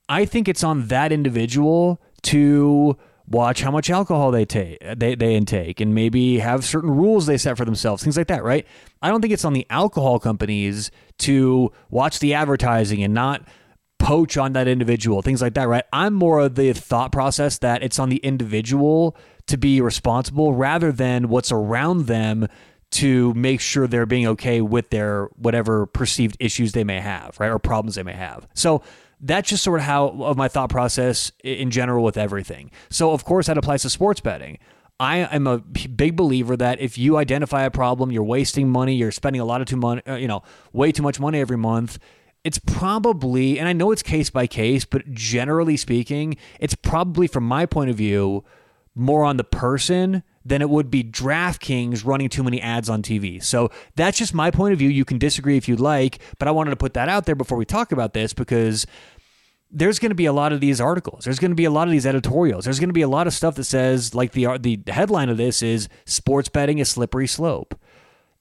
I 0.08 0.24
think 0.24 0.48
it's 0.48 0.64
on 0.64 0.86
that 0.86 1.12
individual 1.12 2.00
to 2.22 2.96
watch 3.28 3.60
how 3.60 3.70
much 3.70 3.90
alcohol 3.90 4.30
they 4.30 4.44
take 4.44 4.78
they, 4.96 5.14
they 5.14 5.34
intake 5.34 5.80
and 5.80 5.94
maybe 5.94 6.38
have 6.38 6.64
certain 6.64 6.90
rules 6.90 7.26
they 7.26 7.36
set 7.36 7.56
for 7.56 7.64
themselves 7.64 8.02
things 8.02 8.16
like 8.16 8.28
that 8.28 8.44
right 8.44 8.66
i 9.02 9.08
don't 9.08 9.20
think 9.20 9.32
it's 9.32 9.44
on 9.44 9.52
the 9.52 9.66
alcohol 9.68 10.18
companies 10.18 10.90
to 11.18 11.72
watch 11.90 12.20
the 12.20 12.34
advertising 12.34 13.02
and 13.02 13.12
not 13.12 13.42
poach 13.98 14.36
on 14.36 14.52
that 14.52 14.68
individual, 14.68 15.22
things 15.22 15.42
like 15.42 15.54
that, 15.54 15.68
right? 15.68 15.84
I'm 15.92 16.14
more 16.14 16.40
of 16.40 16.54
the 16.54 16.72
thought 16.72 17.12
process 17.12 17.58
that 17.58 17.82
it's 17.82 17.98
on 17.98 18.08
the 18.08 18.18
individual 18.18 19.16
to 19.46 19.56
be 19.56 19.80
responsible 19.80 20.54
rather 20.54 20.92
than 20.92 21.28
what's 21.28 21.52
around 21.52 22.06
them 22.06 22.46
to 22.92 23.34
make 23.34 23.60
sure 23.60 23.86
they're 23.86 24.06
being 24.06 24.26
okay 24.26 24.60
with 24.60 24.90
their 24.90 25.26
whatever 25.36 25.86
perceived 25.86 26.36
issues 26.38 26.72
they 26.72 26.84
may 26.84 27.00
have, 27.00 27.38
right? 27.40 27.50
Or 27.50 27.58
problems 27.58 27.96
they 27.96 28.02
may 28.02 28.12
have. 28.12 28.46
So 28.54 28.82
that's 29.26 29.48
just 29.48 29.62
sort 29.62 29.80
of 29.80 29.86
how 29.86 30.08
of 30.08 30.36
my 30.36 30.48
thought 30.48 30.70
process 30.70 31.32
in 31.42 31.70
general 31.70 32.04
with 32.04 32.16
everything. 32.16 32.70
So 32.90 33.12
of 33.12 33.24
course 33.24 33.46
that 33.46 33.58
applies 33.58 33.82
to 33.82 33.90
sports 33.90 34.20
betting. 34.20 34.58
I 34.98 35.18
am 35.18 35.46
a 35.46 35.58
big 35.58 36.16
believer 36.16 36.56
that 36.56 36.80
if 36.80 36.96
you 36.96 37.18
identify 37.18 37.64
a 37.64 37.70
problem, 37.70 38.10
you're 38.10 38.22
wasting 38.22 38.70
money, 38.70 38.94
you're 38.94 39.12
spending 39.12 39.40
a 39.40 39.44
lot 39.44 39.60
of 39.60 39.66
too 39.66 39.76
money, 39.76 40.00
uh, 40.08 40.14
you 40.14 40.26
know, 40.26 40.42
way 40.72 40.90
too 40.90 41.02
much 41.02 41.20
money 41.20 41.38
every 41.38 41.58
month, 41.58 41.98
it's 42.46 42.60
probably, 42.60 43.58
and 43.58 43.68
I 43.68 43.72
know 43.72 43.90
it's 43.90 44.04
case 44.04 44.30
by 44.30 44.46
case, 44.46 44.84
but 44.84 45.10
generally 45.12 45.76
speaking, 45.76 46.36
it's 46.60 46.76
probably 46.76 47.26
from 47.26 47.42
my 47.42 47.66
point 47.66 47.90
of 47.90 47.96
view 47.96 48.44
more 48.94 49.24
on 49.24 49.36
the 49.36 49.42
person 49.42 50.22
than 50.44 50.62
it 50.62 50.70
would 50.70 50.88
be 50.88 51.02
DraftKings 51.02 52.06
running 52.06 52.28
too 52.28 52.44
many 52.44 52.62
ads 52.62 52.88
on 52.88 53.02
TV. 53.02 53.42
So 53.42 53.72
that's 53.96 54.16
just 54.16 54.32
my 54.32 54.52
point 54.52 54.72
of 54.72 54.78
view. 54.78 54.88
You 54.88 55.04
can 55.04 55.18
disagree 55.18 55.56
if 55.56 55.68
you'd 55.68 55.80
like, 55.80 56.20
but 56.38 56.46
I 56.46 56.52
wanted 56.52 56.70
to 56.70 56.76
put 56.76 56.94
that 56.94 57.08
out 57.08 57.26
there 57.26 57.34
before 57.34 57.58
we 57.58 57.64
talk 57.64 57.90
about 57.90 58.14
this 58.14 58.32
because 58.32 58.86
there's 59.70 59.98
going 59.98 60.10
to 60.10 60.16
be 60.16 60.26
a 60.26 60.32
lot 60.32 60.52
of 60.52 60.60
these 60.60 60.80
articles. 60.80 61.24
There's 61.24 61.38
going 61.38 61.50
to 61.50 61.56
be 61.56 61.64
a 61.64 61.70
lot 61.70 61.88
of 61.88 61.92
these 61.92 62.06
editorials. 62.06 62.64
There's 62.64 62.78
going 62.78 62.88
to 62.88 62.94
be 62.94 63.02
a 63.02 63.08
lot 63.08 63.26
of 63.26 63.34
stuff 63.34 63.56
that 63.56 63.64
says 63.64 64.14
like 64.14 64.32
the 64.32 64.58
the 64.58 64.80
headline 64.88 65.28
of 65.28 65.36
this 65.36 65.62
is 65.62 65.88
sports 66.04 66.48
betting 66.48 66.80
a 66.80 66.84
slippery 66.84 67.26
slope. 67.26 67.78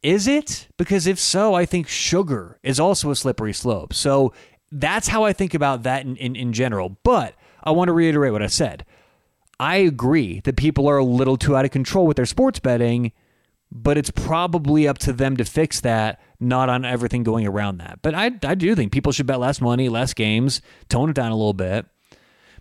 Is 0.03 0.27
it? 0.27 0.67
Because 0.77 1.07
if 1.07 1.19
so, 1.19 1.55
I 1.55 1.65
think 1.65 1.87
sugar 1.87 2.59
is 2.61 2.79
also 2.79 3.09
a 3.09 3.15
slippery 3.15 3.53
slope. 3.53 3.91
So 3.91 4.33
that's 4.71 5.07
how 5.07 5.23
I 5.23 5.33
think 5.33 5.55
about 5.55 5.83
that 5.83 6.05
in, 6.05 6.15
in, 6.17 6.35
in 6.35 6.53
general. 6.53 6.97
But 7.03 7.33
I 7.63 7.71
want 7.71 7.87
to 7.87 7.93
reiterate 7.93 8.31
what 8.31 8.43
I 8.43 8.47
said. 8.47 8.85
I 9.59 9.77
agree 9.77 10.41
that 10.41 10.57
people 10.57 10.87
are 10.87 10.97
a 10.97 11.03
little 11.03 11.37
too 11.37 11.55
out 11.55 11.65
of 11.65 11.71
control 11.71 12.05
with 12.05 12.17
their 12.17 12.25
sports 12.25 12.59
betting, 12.59 13.13
but 13.71 13.97
it's 13.97 14.11
probably 14.11 14.87
up 14.87 14.97
to 14.99 15.13
them 15.13 15.37
to 15.37 15.45
fix 15.45 15.81
that, 15.81 16.21
not 16.39 16.69
on 16.69 16.85
everything 16.85 17.23
going 17.23 17.45
around 17.45 17.77
that. 17.79 17.99
But 18.01 18.15
I, 18.15 18.31
I 18.43 18.55
do 18.55 18.75
think 18.75 18.91
people 18.91 19.11
should 19.11 19.25
bet 19.25 19.39
less 19.39 19.59
money, 19.59 19.89
less 19.89 20.13
games, 20.13 20.61
tone 20.89 21.09
it 21.09 21.15
down 21.15 21.31
a 21.31 21.35
little 21.35 21.53
bit. 21.53 21.85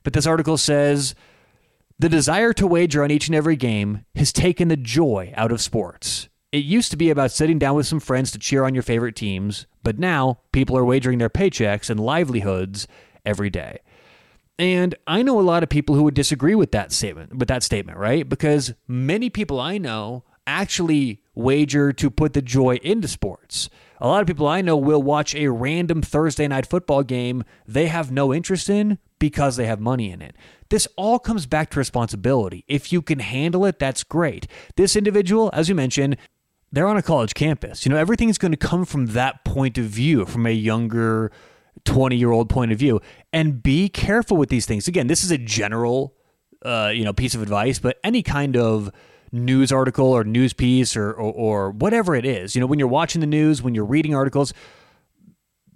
But 0.02 0.12
this 0.12 0.26
article 0.26 0.58
says 0.58 1.14
the 1.98 2.08
desire 2.08 2.52
to 2.54 2.66
wager 2.66 3.02
on 3.02 3.10
each 3.10 3.28
and 3.28 3.34
every 3.34 3.56
game 3.56 4.04
has 4.16 4.32
taken 4.32 4.68
the 4.68 4.76
joy 4.76 5.32
out 5.36 5.52
of 5.52 5.60
sports. 5.60 6.28
It 6.52 6.64
used 6.64 6.90
to 6.92 6.96
be 6.96 7.10
about 7.10 7.32
sitting 7.32 7.58
down 7.58 7.74
with 7.74 7.86
some 7.86 8.00
friends 8.00 8.30
to 8.30 8.38
cheer 8.38 8.64
on 8.64 8.74
your 8.74 8.82
favorite 8.82 9.16
teams, 9.16 9.66
but 9.82 9.98
now 9.98 10.38
people 10.52 10.76
are 10.76 10.84
wagering 10.84 11.18
their 11.18 11.30
paychecks 11.30 11.90
and 11.90 11.98
livelihoods 11.98 12.86
every 13.24 13.50
day. 13.50 13.80
And 14.58 14.94
I 15.06 15.22
know 15.22 15.40
a 15.40 15.42
lot 15.42 15.64
of 15.64 15.68
people 15.68 15.96
who 15.96 16.04
would 16.04 16.14
disagree 16.14 16.54
with 16.54 16.70
that 16.72 16.92
statement, 16.92 17.36
with 17.36 17.48
that 17.48 17.64
statement, 17.64 17.98
right? 17.98 18.28
Because 18.28 18.74
many 18.86 19.30
people 19.30 19.58
I 19.60 19.78
know 19.78 20.22
actually 20.46 21.20
wager 21.34 21.92
to 21.92 22.10
put 22.10 22.32
the 22.32 22.42
joy 22.42 22.76
into 22.82 23.08
sports. 23.08 23.68
A 24.00 24.08
lot 24.08 24.20
of 24.20 24.26
people 24.26 24.46
I 24.46 24.60
know 24.60 24.76
will 24.76 25.02
watch 25.02 25.34
a 25.34 25.48
random 25.48 26.02
Thursday 26.02 26.46
night 26.46 26.66
football 26.66 27.02
game 27.02 27.44
they 27.66 27.86
have 27.86 28.10
no 28.10 28.34
interest 28.34 28.68
in 28.68 28.98
because 29.18 29.56
they 29.56 29.66
have 29.66 29.80
money 29.80 30.10
in 30.10 30.20
it. 30.20 30.36
This 30.68 30.86
all 30.96 31.18
comes 31.18 31.46
back 31.46 31.70
to 31.70 31.78
responsibility. 31.78 32.64
If 32.68 32.92
you 32.92 33.00
can 33.00 33.20
handle 33.20 33.64
it, 33.64 33.78
that's 33.78 34.02
great. 34.02 34.46
This 34.76 34.96
individual, 34.96 35.50
as 35.52 35.68
you 35.68 35.74
mentioned, 35.74 36.16
they're 36.72 36.88
on 36.88 36.96
a 36.96 37.02
college 37.02 37.34
campus. 37.34 37.86
You 37.86 37.90
know, 37.90 37.96
everything's 37.96 38.38
going 38.38 38.52
to 38.52 38.58
come 38.58 38.84
from 38.84 39.06
that 39.06 39.44
point 39.44 39.78
of 39.78 39.84
view, 39.84 40.24
from 40.26 40.44
a 40.44 40.50
younger 40.50 41.30
20 41.84 42.16
year 42.16 42.32
old 42.32 42.48
point 42.48 42.72
of 42.72 42.78
view. 42.78 43.00
And 43.32 43.62
be 43.62 43.88
careful 43.88 44.36
with 44.36 44.48
these 44.48 44.66
things. 44.66 44.88
Again, 44.88 45.06
this 45.06 45.22
is 45.22 45.30
a 45.30 45.38
general, 45.38 46.14
uh, 46.64 46.90
you 46.92 47.04
know, 47.04 47.12
piece 47.12 47.34
of 47.34 47.42
advice, 47.42 47.78
but 47.78 47.98
any 48.02 48.22
kind 48.22 48.56
of 48.56 48.90
news 49.34 49.72
article 49.72 50.06
or 50.06 50.24
news 50.24 50.52
piece 50.52 50.96
or, 50.96 51.12
or, 51.12 51.32
or 51.32 51.70
whatever 51.70 52.14
it 52.14 52.24
is, 52.24 52.54
you 52.54 52.60
know, 52.60 52.66
when 52.66 52.78
you're 52.78 52.88
watching 52.88 53.20
the 53.20 53.26
news, 53.26 53.62
when 53.62 53.74
you're 53.74 53.84
reading 53.84 54.14
articles, 54.14 54.54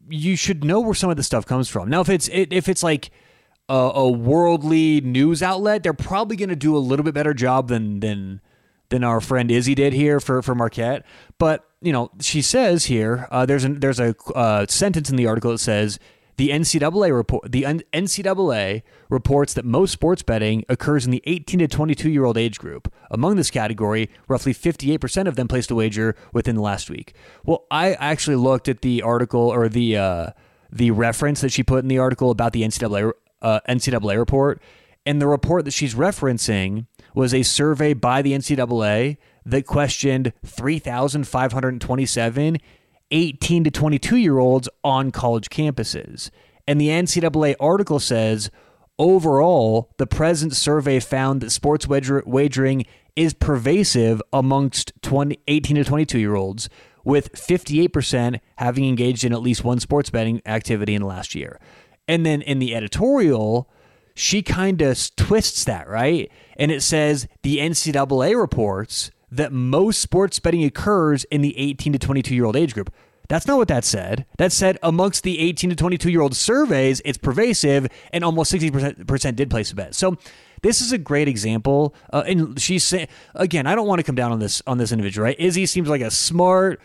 you 0.09 0.37
should 0.37 0.65
know 0.65 0.81
where 0.81 0.95
some 0.95 1.11
of 1.11 1.17
the 1.17 1.23
stuff 1.23 1.45
comes 1.45 1.69
from. 1.69 1.91
Now, 1.91 2.01
if 2.01 2.09
it's 2.09 2.29
if 2.33 2.69
it's 2.69 2.83
like 2.83 3.11
a, 3.69 3.75
a 3.75 4.09
worldly 4.09 5.01
news 5.01 5.43
outlet, 5.43 5.83
they're 5.83 5.93
probably 5.93 6.37
going 6.37 6.49
to 6.49 6.57
do 6.57 6.77
a 6.77 6.79
little 6.79 7.05
bit 7.05 7.15
better 7.15 7.35
job 7.35 7.69
than 7.69 8.01
than 8.01 8.41
than 8.91 9.05
our 9.05 9.21
friend 9.21 9.51
Izzy 9.51 9.75
did 9.75 9.93
here 9.93 10.21
for 10.21 10.41
for 10.41 10.55
Marquette. 10.55 11.05
But 11.39 11.65
you 11.81 11.93
know, 11.93 12.11
she 12.21 12.43
says 12.43 12.87
here 12.87 13.29
uh, 13.31 13.45
there's 13.45 13.65
a, 13.65 13.69
there's 13.69 14.01
a 14.01 14.15
uh, 14.35 14.67
sentence 14.69 15.11
in 15.11 15.17
the 15.17 15.27
article 15.27 15.51
that 15.53 15.59
says 15.59 15.99
the 16.39 16.49
NCAA 16.51 17.15
report 17.15 17.51
the 17.51 17.65
NCAA 17.65 18.83
reports 19.11 19.55
that 19.55 19.65
most 19.65 19.91
sports 19.91 20.23
betting 20.23 20.65
occurs 20.69 21.05
in 21.05 21.11
the 21.11 21.21
18 21.27 21.59
to 21.59 21.69
22 21.69 22.11
year 22.11 22.25
old 22.25 22.39
age 22.39 22.61
group. 22.61 22.93
Among 23.11 23.35
this 23.35 23.51
category, 23.51 24.09
roughly 24.29 24.55
58% 24.55 25.27
of 25.27 25.35
them 25.35 25.49
placed 25.49 25.73
a 25.73 25.75
wager 25.75 26.15
within 26.33 26.55
the 26.55 26.63
last 26.63 26.89
week. 26.89 27.13
Well, 27.45 27.67
I 27.73 27.95
actually 27.95 28.37
looked 28.37 28.69
at 28.69 28.83
the 28.83 29.03
article 29.03 29.41
or 29.41 29.69
the 29.69 29.97
uh, 29.97 30.31
the 30.71 30.93
reference 30.93 31.41
that 31.41 31.51
she 31.51 31.65
put 31.65 31.83
in 31.83 31.89
the 31.89 31.99
article 31.99 32.31
about 32.31 32.53
the 32.53 32.63
NCAA 32.63 33.11
uh, 33.43 33.59
NCAA 33.69 34.17
report, 34.17 34.63
and 35.05 35.21
the 35.21 35.27
report 35.27 35.65
that 35.65 35.73
she's 35.73 35.97
referencing 35.97 36.87
was 37.15 37.35
a 37.35 37.43
survey 37.43 37.95
by 37.95 38.23
the 38.23 38.33
NCAA 38.33 39.17
that 39.45 39.67
questioned 39.67 40.33
3,527 40.45 42.59
18 43.11 43.65
to 43.65 43.71
22 43.71 44.17
year 44.17 44.39
olds 44.39 44.69
on 44.85 45.11
college 45.11 45.49
campuses. 45.49 46.31
And 46.67 46.81
the 46.81 46.89
NCAA 46.89 47.55
article 47.59 47.99
says 47.99 48.51
overall, 48.99 49.91
the 49.97 50.07
present 50.07 50.55
survey 50.55 51.01
found 51.01 51.41
that 51.41 51.51
sports 51.51 51.87
wagering 51.89 52.85
is 53.17 53.35
pervasive 53.35 54.23
amongst 54.33 54.93
20, 55.03 55.39
18 55.49 55.77
to 55.77 55.85
22 55.85 56.19
year 56.19 56.35
olds, 56.35 56.69
with 57.05 57.33
58% 57.33 58.41
having 58.57 58.85
engaged 58.85 59.25
in 59.25 59.33
at 59.33 59.41
least 59.41 59.65
one 59.65 59.81
sports 59.81 60.11
betting 60.11 60.43
activity 60.45 60.95
in 60.95 61.03
the 61.03 61.09
last 61.09 61.35
year. 61.35 61.59
And 62.07 62.25
then 62.27 62.43
in 62.43 62.59
the 62.59 62.75
editorial, 62.75 63.69
she 64.15 64.43
kind 64.43 64.83
of 64.83 64.99
twists 65.17 65.65
that, 65.65 65.89
right? 65.89 66.31
And 66.57 66.71
it 66.71 66.83
says 66.83 67.29
the 67.43 67.59
NCAA 67.59 68.39
reports 68.39 69.11
that 69.31 69.53
most 69.53 70.01
sports 70.01 70.39
betting 70.39 70.65
occurs 70.65 71.25
in 71.25 71.43
the 71.43 71.57
18 71.59 71.93
to 71.93 71.99
22 71.99 72.35
year 72.35 72.45
old 72.45 72.57
age 72.57 72.75
group. 72.75 72.93
That's 73.29 73.47
not 73.47 73.59
what 73.59 73.69
that 73.69 73.85
said. 73.85 74.25
That 74.39 74.53
said, 74.53 74.79
amongst 74.83 75.23
the 75.23 75.39
18 75.39 75.71
to 75.71 75.77
22 75.77 76.11
year 76.11 76.23
old 76.23 76.35
surveys, 76.35 77.03
it's 77.05 77.19
pervasive, 77.19 77.89
and 78.13 78.25
almost 78.25 78.53
60% 78.53 79.37
did 79.37 79.51
place 79.51 79.71
a 79.71 79.75
bet. 79.75 79.95
So 79.95 80.17
this 80.63 80.81
is 80.81 80.93
a 80.93 80.99
great 80.99 81.29
example. 81.29 81.95
Uh, 82.11 82.25
and 82.27 82.61
she's 82.61 82.85
saying 82.85 83.09
again, 83.35 83.67
I 83.67 83.75
don't 83.75 83.87
want 83.87 83.99
to 83.99 84.03
come 84.03 84.15
down 84.15 84.33
on 84.33 84.39
this 84.39 84.63
on 84.67 84.79
this 84.79 84.93
individual, 84.93 85.25
right? 85.25 85.39
Izzy 85.39 85.67
seems 85.67 85.89
like 85.89 86.01
a 86.01 86.11
smart, 86.11 86.81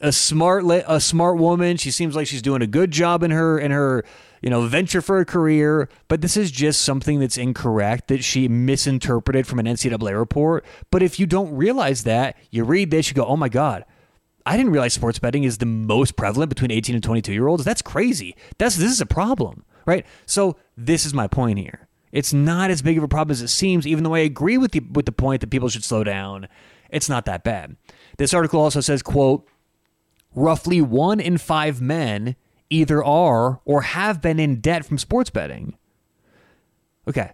a 0.00 0.10
smart, 0.10 0.64
a 0.68 1.00
smart 1.00 1.38
woman. 1.38 1.76
She 1.76 1.92
seems 1.92 2.16
like 2.16 2.26
she's 2.26 2.42
doing 2.42 2.60
a 2.60 2.66
good 2.66 2.90
job 2.90 3.22
in 3.22 3.30
her 3.30 3.58
in 3.58 3.70
her 3.70 4.04
you 4.42 4.50
know, 4.50 4.62
venture 4.66 5.00
for 5.00 5.18
a 5.18 5.24
career, 5.24 5.88
but 6.08 6.20
this 6.20 6.36
is 6.36 6.50
just 6.50 6.82
something 6.82 7.20
that's 7.20 7.38
incorrect 7.38 8.08
that 8.08 8.22
she 8.22 8.48
misinterpreted 8.48 9.46
from 9.46 9.58
an 9.58 9.66
NCAA 9.66 10.16
report. 10.16 10.64
But 10.90 11.02
if 11.02 11.18
you 11.18 11.26
don't 11.26 11.54
realize 11.54 12.04
that, 12.04 12.36
you 12.50 12.64
read 12.64 12.90
this, 12.90 13.08
you 13.08 13.14
go, 13.14 13.24
oh 13.24 13.36
my 13.36 13.48
God, 13.48 13.84
I 14.44 14.56
didn't 14.56 14.72
realize 14.72 14.94
sports 14.94 15.18
betting 15.18 15.44
is 15.44 15.58
the 15.58 15.66
most 15.66 16.16
prevalent 16.16 16.50
between 16.50 16.70
18 16.70 16.94
and 16.94 17.04
22 17.04 17.32
year 17.32 17.48
olds. 17.48 17.64
That's 17.64 17.82
crazy. 17.82 18.36
That's 18.58 18.76
this 18.76 18.92
is 18.92 19.00
a 19.00 19.06
problem, 19.06 19.64
right? 19.86 20.06
So 20.24 20.56
this 20.76 21.04
is 21.04 21.12
my 21.12 21.26
point 21.26 21.58
here. 21.58 21.88
It's 22.12 22.32
not 22.32 22.70
as 22.70 22.80
big 22.80 22.96
of 22.96 23.02
a 23.02 23.08
problem 23.08 23.32
as 23.32 23.42
it 23.42 23.48
seems, 23.48 23.86
even 23.86 24.04
though 24.04 24.14
I 24.14 24.20
agree 24.20 24.56
with 24.56 24.70
the 24.70 24.80
with 24.80 25.04
the 25.06 25.12
point 25.12 25.40
that 25.40 25.50
people 25.50 25.68
should 25.68 25.84
slow 25.84 26.04
down. 26.04 26.48
It's 26.88 27.08
not 27.08 27.24
that 27.24 27.42
bad. 27.42 27.76
This 28.16 28.32
article 28.32 28.60
also 28.60 28.80
says, 28.80 29.02
quote, 29.02 29.46
roughly 30.34 30.80
one 30.80 31.18
in 31.18 31.36
five 31.36 31.80
men 31.80 32.36
either 32.70 33.02
are 33.04 33.60
or 33.64 33.82
have 33.82 34.20
been 34.20 34.38
in 34.38 34.60
debt 34.60 34.84
from 34.84 34.98
sports 34.98 35.30
betting. 35.30 35.76
Okay. 37.08 37.32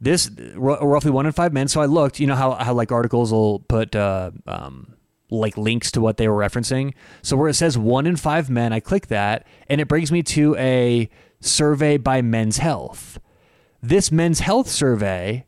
This 0.00 0.30
r- 0.54 0.86
roughly 0.86 1.10
one 1.10 1.26
in 1.26 1.32
five 1.32 1.52
men. 1.52 1.68
So 1.68 1.80
I 1.80 1.86
looked, 1.86 2.20
you 2.20 2.26
know 2.26 2.36
how, 2.36 2.52
how 2.52 2.72
like 2.72 2.92
articles 2.92 3.32
will 3.32 3.60
put 3.60 3.94
uh, 3.94 4.30
um, 4.46 4.94
like 5.30 5.56
links 5.56 5.90
to 5.92 6.00
what 6.00 6.16
they 6.16 6.28
were 6.28 6.38
referencing. 6.38 6.94
So 7.22 7.36
where 7.36 7.48
it 7.48 7.54
says 7.54 7.76
one 7.76 8.06
in 8.06 8.16
five 8.16 8.48
men, 8.48 8.72
I 8.72 8.80
click 8.80 9.08
that 9.08 9.46
and 9.68 9.80
it 9.80 9.88
brings 9.88 10.10
me 10.10 10.22
to 10.24 10.56
a 10.56 11.08
survey 11.40 11.96
by 11.96 12.22
Men's 12.22 12.58
Health. 12.58 13.18
This 13.82 14.12
Men's 14.12 14.40
Health 14.40 14.68
survey 14.68 15.46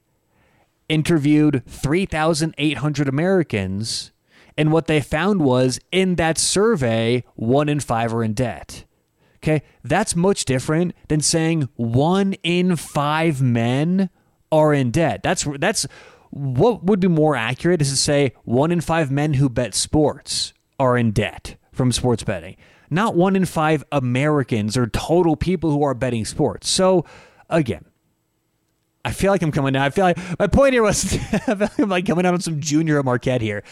interviewed 0.89 1.63
3,800 1.67 3.09
Americans. 3.09 4.13
And 4.57 4.71
what 4.71 4.87
they 4.87 5.01
found 5.01 5.41
was 5.41 5.81
in 5.91 6.17
that 6.17 6.37
survey, 6.37 7.25
one 7.35 7.69
in 7.69 7.81
five 7.81 8.13
are 8.13 8.23
in 8.23 8.35
debt. 8.35 8.85
Okay, 9.43 9.63
that's 9.83 10.15
much 10.15 10.45
different 10.45 10.95
than 11.09 11.21
saying 11.21 11.69
one 11.75 12.35
in 12.45 12.77
five 12.77 13.43
men 13.43 14.09
are 14.53 14.73
in 14.73 14.93
debt. 14.93 15.23
That's 15.25 15.47
that's 15.59 15.87
what 16.31 16.85
would 16.85 17.01
be 17.01 17.09
more 17.09 17.35
accurate 17.35 17.83
is 17.83 17.91
to 17.91 17.97
say 17.97 18.35
one 18.45 18.71
in 18.71 18.81
five 18.81 19.11
men 19.11 19.35
who 19.35 19.49
bet 19.49 19.75
sports 19.75 20.53
are 20.79 20.97
in 20.97 21.11
debt 21.11 21.57
from 21.73 21.91
sports 21.91 22.23
betting, 22.23 22.57
not 22.89 23.17
one 23.17 23.35
in 23.35 23.45
five 23.45 23.83
Americans 23.91 24.77
or 24.77 24.87
total 24.87 25.35
people 25.35 25.73
who 25.73 25.83
are 25.83 25.95
betting 25.95 26.25
sports. 26.25 26.71
So 26.71 27.05
again, 27.51 27.85
I 29.05 29.11
feel 29.11 29.33
like 29.33 29.43
I'm 29.43 29.51
coming 29.51 29.73
down. 29.73 29.83
I 29.83 29.91
feel 29.91 30.05
like 30.05 30.39
my 30.39 30.47
point 30.47 30.73
here 30.75 30.85
was 30.85 31.19
I'm 31.49 31.89
like 31.89 32.07
coming 32.07 32.25
out 32.25 32.35
on 32.35 32.41
some 32.41 32.61
junior 32.61 33.01
at 33.01 33.05
Marquette 33.05 33.41
here. 33.41 33.65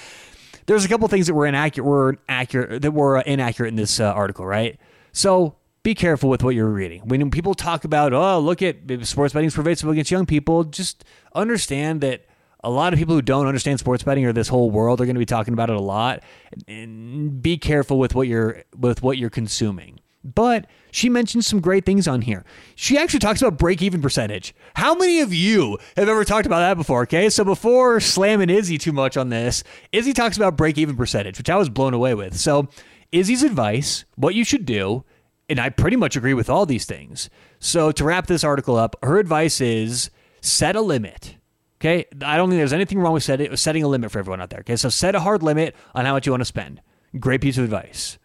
There's 0.67 0.85
a 0.85 0.89
couple 0.89 1.07
things 1.07 1.29
that 1.29 1.35
were 1.35 1.47
inaccurate, 1.47 1.85
were 1.85 2.19
accurate 2.29 2.83
that 2.83 2.93
were 2.93 3.21
inaccurate 3.21 3.69
in 3.69 3.77
this 3.77 4.01
uh, 4.01 4.05
article, 4.05 4.45
right? 4.45 4.79
So 5.13 5.57
be 5.83 5.95
careful 5.95 6.29
with 6.29 6.43
what 6.43 6.55
you're 6.55 6.69
reading. 6.69 7.03
When 7.07 7.31
people 7.31 7.55
talk 7.55 7.85
about, 7.85 8.13
oh, 8.13 8.39
look 8.39 8.63
at 8.63 8.77
sports 9.07 9.33
betting 9.33 9.49
is 9.49 9.55
pervasive 9.55 9.89
against 9.89 10.11
young 10.11 10.27
people, 10.27 10.65
just 10.65 11.05
understand 11.35 12.01
that 12.03 12.27
a 12.63 12.71
lot 12.71 12.93
of 12.93 12.99
people 12.99 13.15
who 13.15 13.23
don't 13.23 13.47
understand 13.47 13.79
sports 13.79 14.03
betting 14.03 14.25
or 14.27 14.33
this 14.33 14.49
whole 14.49 14.71
world 14.71 15.01
are 15.01 15.07
going 15.07 15.15
to 15.15 15.21
be 15.21 15.27
talking 15.27 15.55
about 15.55 15.71
it 15.71 15.77
a 15.77 15.81
lot. 15.81 16.23
And 16.69 17.43
be 17.43 17.57
careful 17.57 17.99
with 17.99 18.15
what 18.15 18.29
you're 18.29 18.65
with 18.77 19.03
what 19.03 19.17
you're 19.17 19.31
consuming. 19.31 20.01
But 20.23 20.67
she 20.91 21.09
mentions 21.09 21.47
some 21.47 21.61
great 21.61 21.87
things 21.87 22.07
on 22.07 22.21
here. 22.21 22.45
She 22.75 22.99
actually 22.99 23.21
talks 23.21 23.41
about 23.41 23.59
break 23.59 23.81
even 23.81 24.03
percentage. 24.03 24.55
How 24.75 24.95
many 24.95 25.21
of 25.21 25.33
you 25.33 25.79
have 25.97 26.11
ever 26.11 26.27
talked 26.27 26.45
about 26.45 26.61
that 26.61 26.77
before? 26.77 27.03
Okay, 27.03 27.31
so 27.31 27.43
before 27.43 28.01
slamming 28.01 28.51
Izzy 28.51 28.77
too 28.77 28.93
much 28.93 29.17
on 29.17 29.31
this, 29.31 29.65
Izzy 29.93 30.13
talks 30.13 30.37
about 30.37 30.59
break 30.59 30.77
even 30.77 30.95
percentage, 30.95 31.39
which 31.39 31.49
I 31.49 31.57
was 31.57 31.71
blown 31.71 31.95
away 31.95 32.15
with. 32.15 32.37
So, 32.37 32.69
Izzy's 33.13 33.43
advice, 33.43 34.05
what 34.17 34.35
you 34.35 34.45
should 34.45 34.67
do 34.67 35.05
and 35.51 35.61
I 35.61 35.69
pretty 35.69 35.97
much 35.97 36.17
agree 36.17 36.33
with 36.33 36.49
all 36.49 36.65
these 36.65 36.87
things. 36.87 37.29
So 37.59 37.93
to 37.93 38.05
wrap 38.05 38.27
this 38.27 38.45
article 38.45 38.77
up, 38.77 38.97
her 39.03 39.19
advice 39.19 39.61
is 39.61 40.09
set 40.41 40.77
a 40.77 40.81
limit. 40.81 41.37
Okay, 41.81 42.07
I 42.25 42.37
don't 42.37 42.49
think 42.49 42.59
there's 42.59 42.73
anything 42.73 42.99
wrong 42.99 43.15
with 43.15 43.23
set 43.23 43.59
setting 43.59 43.83
a 43.83 43.89
limit 43.89 44.11
for 44.11 44.19
everyone 44.19 44.41
out 44.41 44.51
there. 44.51 44.61
Okay, 44.61 44.77
so 44.77 44.89
set 44.89 45.15
a 45.15 45.21
hard 45.21 45.43
limit 45.43 45.75
on 45.95 46.05
how 46.05 46.13
much 46.13 46.27
you 46.27 46.33
want 46.33 46.43
to 46.43 46.47
spend. 46.47 46.81
Great 47.19 47.41
piece 47.41 47.59
of 47.59 47.65
advice. 47.65 48.19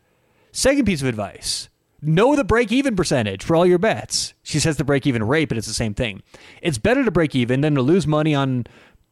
Second 0.52 0.86
piece 0.86 1.02
of 1.02 1.08
advice: 1.08 1.70
know 2.02 2.36
the 2.36 2.44
break-even 2.44 2.96
percentage 2.96 3.44
for 3.44 3.56
all 3.56 3.66
your 3.66 3.78
bets. 3.78 4.34
She 4.44 4.60
says 4.60 4.78
the 4.78 4.84
break-even 4.84 5.24
rate, 5.24 5.50
but 5.50 5.58
it's 5.58 5.68
the 5.68 5.74
same 5.74 5.94
thing. 5.94 6.22
It's 6.62 6.78
better 6.78 7.04
to 7.04 7.12
break 7.12 7.34
even 7.34 7.62
than 7.62 7.76
to 7.76 7.82
lose 7.82 8.06
money 8.06 8.36
on, 8.36 8.68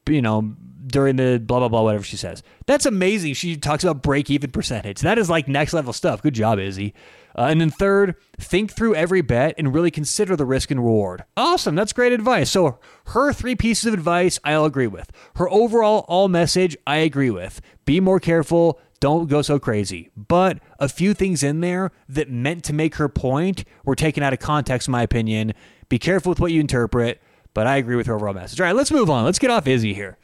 you 0.08 0.22
know, 0.22 0.54
during 0.94 1.18
the 1.18 1.42
blah 1.44 1.60
blah 1.60 1.68
blah 1.68 1.82
whatever 1.82 2.04
she 2.04 2.16
says. 2.16 2.42
That's 2.68 2.86
amazing. 2.86 3.34
She 3.34 3.58
talks 3.58 3.84
about 3.84 4.02
break-even 4.02 4.52
percentage. 4.52 5.02
That 5.02 5.18
is 5.18 5.30
like 5.30 5.50
next 5.50 5.74
level 5.74 5.92
stuff. 5.92 6.22
Good 6.22 6.36
job, 6.36 6.60
Izzy. 6.60 6.94
Uh, 7.36 7.48
and 7.50 7.60
then 7.60 7.72
third, 7.72 8.16
think 8.38 8.72
through 8.72 8.94
every 8.94 9.22
bet 9.22 9.56
and 9.58 9.74
really 9.74 9.90
consider 9.90 10.36
the 10.36 10.46
risk 10.46 10.70
and 10.70 10.80
reward. 10.80 11.24
Awesome. 11.36 11.74
That's 11.74 11.92
great 11.92 12.14
advice. 12.14 12.52
So, 12.52 12.78
her 13.08 13.34
three 13.34 13.56
pieces 13.56 13.88
of 13.88 13.94
advice, 13.96 14.40
I'll 14.44 14.66
agree 14.66 14.86
with. 14.88 15.12
Her 15.36 15.50
overall 15.50 16.06
all 16.08 16.28
message, 16.30 16.78
I 16.86 16.98
agree 16.98 17.32
with. 17.32 17.60
Be 17.86 18.00
more 18.00 18.20
careful. 18.20 18.80
Don't 19.00 19.28
go 19.28 19.42
so 19.42 19.58
crazy. 19.58 20.12
But 20.16 20.60
a 20.80 20.88
few 20.88 21.16
things 21.16 21.42
in 21.42 21.62
there 21.62 21.92
that 22.08 22.30
meant 22.30 22.64
to 22.66 22.74
make 22.74 22.96
her 22.96 23.10
point 23.10 23.66
were 23.84 23.96
taken 23.96 24.22
out 24.22 24.32
of 24.32 24.40
context, 24.40 24.88
in 24.88 24.92
my 24.92 25.02
opinion. 25.02 25.54
Be 25.90 25.98
careful 25.98 26.30
with 26.30 26.40
what 26.40 26.52
you 26.52 26.62
interpret, 26.62 27.20
but 27.56 27.66
I 27.66 27.78
agree 27.78 27.96
with 27.96 28.06
her 28.06 28.14
overall 28.14 28.36
message. 28.36 28.62
All 28.62 28.66
right, 28.68 28.76
let's 28.76 28.92
move 28.92 29.10
on. 29.10 29.26
Let's 29.26 29.40
get 29.40 29.50
off 29.50 29.68
Izzy 29.68 29.96
here. 29.96 30.20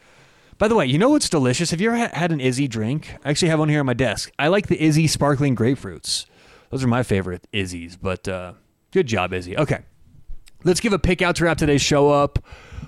By 0.60 0.68
the 0.68 0.76
way, 0.76 0.86
you 0.86 0.98
know 0.98 1.10
what's 1.10 1.30
delicious? 1.30 1.72
Have 1.72 1.80
you 1.80 1.90
ever 1.90 2.10
had 2.14 2.34
an 2.34 2.42
IZZE 2.42 2.68
drink? 2.68 3.16
I 3.24 3.30
actually 3.30 3.48
have 3.48 3.60
one 3.60 3.70
here 3.70 3.80
on 3.80 3.86
my 3.86 3.94
desk. 3.94 4.30
I 4.38 4.50
like 4.50 4.68
the 4.68 4.76
IZZE 4.76 5.10
sparkling 5.10 5.56
grapefruits. 5.56 6.26
Those 6.70 6.84
are 6.84 6.88
my 6.88 7.02
favorite 7.02 7.48
IZZE's, 7.54 7.96
but 7.96 8.28
uh, 8.28 8.54
good 8.92 9.08
job, 9.08 9.32
Izzy. 9.32 9.58
Okay. 9.58 9.80
Let's 10.66 10.82
give 10.82 10.92
a 10.92 11.00
pick 11.00 11.22
out 11.22 11.38
to 11.38 11.46
wrap 11.46 11.60
today's 11.60 11.82
show 11.82 12.10
up. 12.10 12.40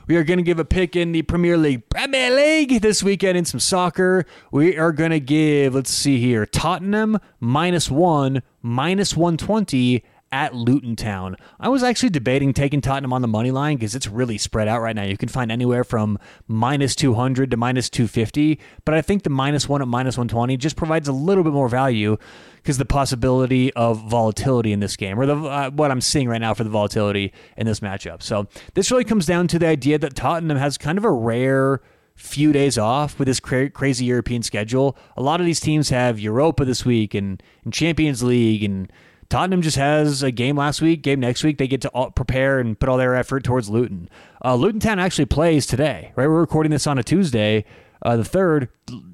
We 0.06 0.18
are 0.18 0.26
going 0.26 0.40
to 0.40 0.44
give 0.44 0.60
a 0.60 0.66
pick 0.66 0.98
in 0.98 1.14
the 1.14 1.22
Premier 1.22 1.56
League, 1.56 1.88
Premier 1.88 2.30
League 2.30 2.82
this 2.82 3.02
weekend 3.02 3.38
in 3.38 3.46
some 3.46 3.62
soccer. 3.62 4.26
We 4.52 4.78
are 4.78 4.92
going 4.92 5.12
to 5.12 5.22
give, 5.22 5.74
let's 5.74 5.92
see 5.92 6.20
here, 6.20 6.46
Tottenham 6.46 7.20
minus 7.40 7.90
one, 7.90 8.44
minus 8.62 9.16
120 9.16 10.04
at 10.32 10.56
Luton 10.56 10.96
Town. 10.96 11.36
I 11.60 11.70
was 11.70 11.84
actually 11.84 12.10
debating 12.10 12.54
taking 12.54 12.82
Tottenham 12.82 13.14
on 13.14 13.22
the 13.22 13.28
money 13.28 13.52
line 13.52 13.78
because 13.78 13.96
it's 13.96 14.08
really 14.08 14.38
spread 14.38 14.68
out 14.68 14.82
right 14.82 14.96
now. 14.96 15.04
You 15.04 15.18
can 15.18 15.30
find 15.30 15.52
anywhere 15.52 15.84
from 15.84 16.18
minus 16.48 16.96
200 16.96 17.52
to 17.52 17.58
minus 17.58 17.90
250, 17.90 18.60
but 18.86 18.94
I 18.94 19.02
think 19.02 19.24
the 19.24 19.30
minus 19.30 19.68
one 19.68 19.82
at 19.82 19.88
minus 19.88 20.18
120 20.18 20.56
just 20.58 20.76
provides 20.76 21.08
a 21.08 21.14
little 21.14 21.44
bit 21.44 21.54
more 21.54 21.68
value 21.70 22.18
because 22.56 22.78
the 22.78 22.86
possibility 22.86 23.74
of 23.74 24.08
volatility 24.10 24.72
in 24.72 24.80
this 24.80 24.96
game, 24.96 25.20
or 25.20 25.26
the 25.26 25.36
uh, 25.36 25.70
what 25.72 25.92
I'm 25.92 26.02
seeing 26.02 26.30
right 26.30 26.42
now 26.42 26.54
for 26.54 26.64
the 26.64 26.70
volatility 26.70 27.34
in 27.58 27.66
this 27.66 27.80
matchup. 27.80 28.22
So 28.22 28.48
this 28.74 28.92
really 28.92 29.04
comes 29.04 29.26
down 29.26 29.48
to 29.50 29.60
the 29.60 29.68
idea 29.68 29.98
that 30.00 30.16
Tottenham 30.16 30.58
has 30.58 30.78
kind 30.78 30.98
of 30.98 31.04
a 31.04 31.12
rare 31.12 31.82
few 32.16 32.52
days 32.52 32.78
off 32.78 33.18
with 33.18 33.28
this 33.28 33.40
cra- 33.40 33.70
crazy 33.70 34.06
European 34.06 34.44
schedule. 34.44 34.96
A 35.18 35.22
lot 35.22 35.40
of 35.40 35.46
these 35.46 35.60
teams 35.60 35.90
have 35.90 36.20
Europa 36.20 36.66
this 36.66 36.86
week 36.86 37.14
and, 37.14 37.42
and 37.64 37.74
Champions 37.74 38.22
League 38.22 38.64
and 38.64 38.92
Tottenham 39.32 39.62
just 39.62 39.78
has 39.78 40.24
a 40.24 40.30
game 40.30 40.58
last 40.58 40.82
week, 40.82 41.04
game 41.04 41.22
next 41.22 41.42
week. 41.42 41.58
They 41.58 41.68
get 41.68 41.80
to 41.82 42.12
prepare 42.14 42.60
and 42.60 42.78
put 42.78 42.90
all 42.90 42.98
their 42.98 43.16
effort 43.16 43.46
towards 43.46 43.70
Luton. 43.70 44.10
Uh, 44.44 44.56
Luton 44.56 44.82
Town 44.82 45.00
actually 45.00 45.26
plays 45.26 45.66
today, 45.66 46.12
right? 46.18 46.28
We're 46.28 46.42
recording 46.42 46.70
this 46.70 46.86
on 46.86 46.98
a 46.98 47.04
Tuesday, 47.04 47.64
uh, 48.02 48.18
the 48.18 48.26
third. 48.26 48.68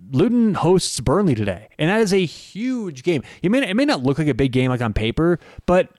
Luton 0.10 0.56
hosts 0.56 1.00
Burnley 1.02 1.36
today, 1.36 1.70
and 1.78 1.92
that 1.92 2.02
is 2.02 2.14
a 2.14 2.26
huge 2.26 3.04
game. 3.04 3.22
You 3.44 3.52
may 3.52 3.70
it 3.70 3.76
may 3.76 3.86
not 3.86 4.02
look 4.02 4.18
like 4.18 4.28
a 4.28 4.34
big 4.34 4.52
game 4.52 4.72
like 4.72 4.82
on 4.82 4.92
paper, 4.92 5.38
but 5.68 5.90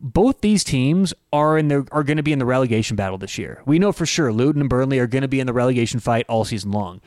both 0.00 0.40
these 0.40 0.64
teams 0.64 1.14
are 1.32 1.56
in 1.56 1.68
the 1.68 1.86
are 1.92 2.02
going 2.02 2.16
to 2.16 2.22
be 2.24 2.32
in 2.32 2.40
the 2.40 2.46
relegation 2.46 2.96
battle 2.96 3.18
this 3.18 3.38
year. 3.38 3.62
We 3.64 3.78
know 3.78 3.92
for 3.92 4.06
sure 4.06 4.32
Luton 4.32 4.60
and 4.60 4.70
Burnley 4.70 4.98
are 4.98 5.06
going 5.06 5.22
to 5.22 5.28
be 5.28 5.38
in 5.38 5.46
the 5.46 5.52
relegation 5.52 6.00
fight 6.00 6.26
all 6.28 6.44
season 6.44 6.72
long 6.72 7.00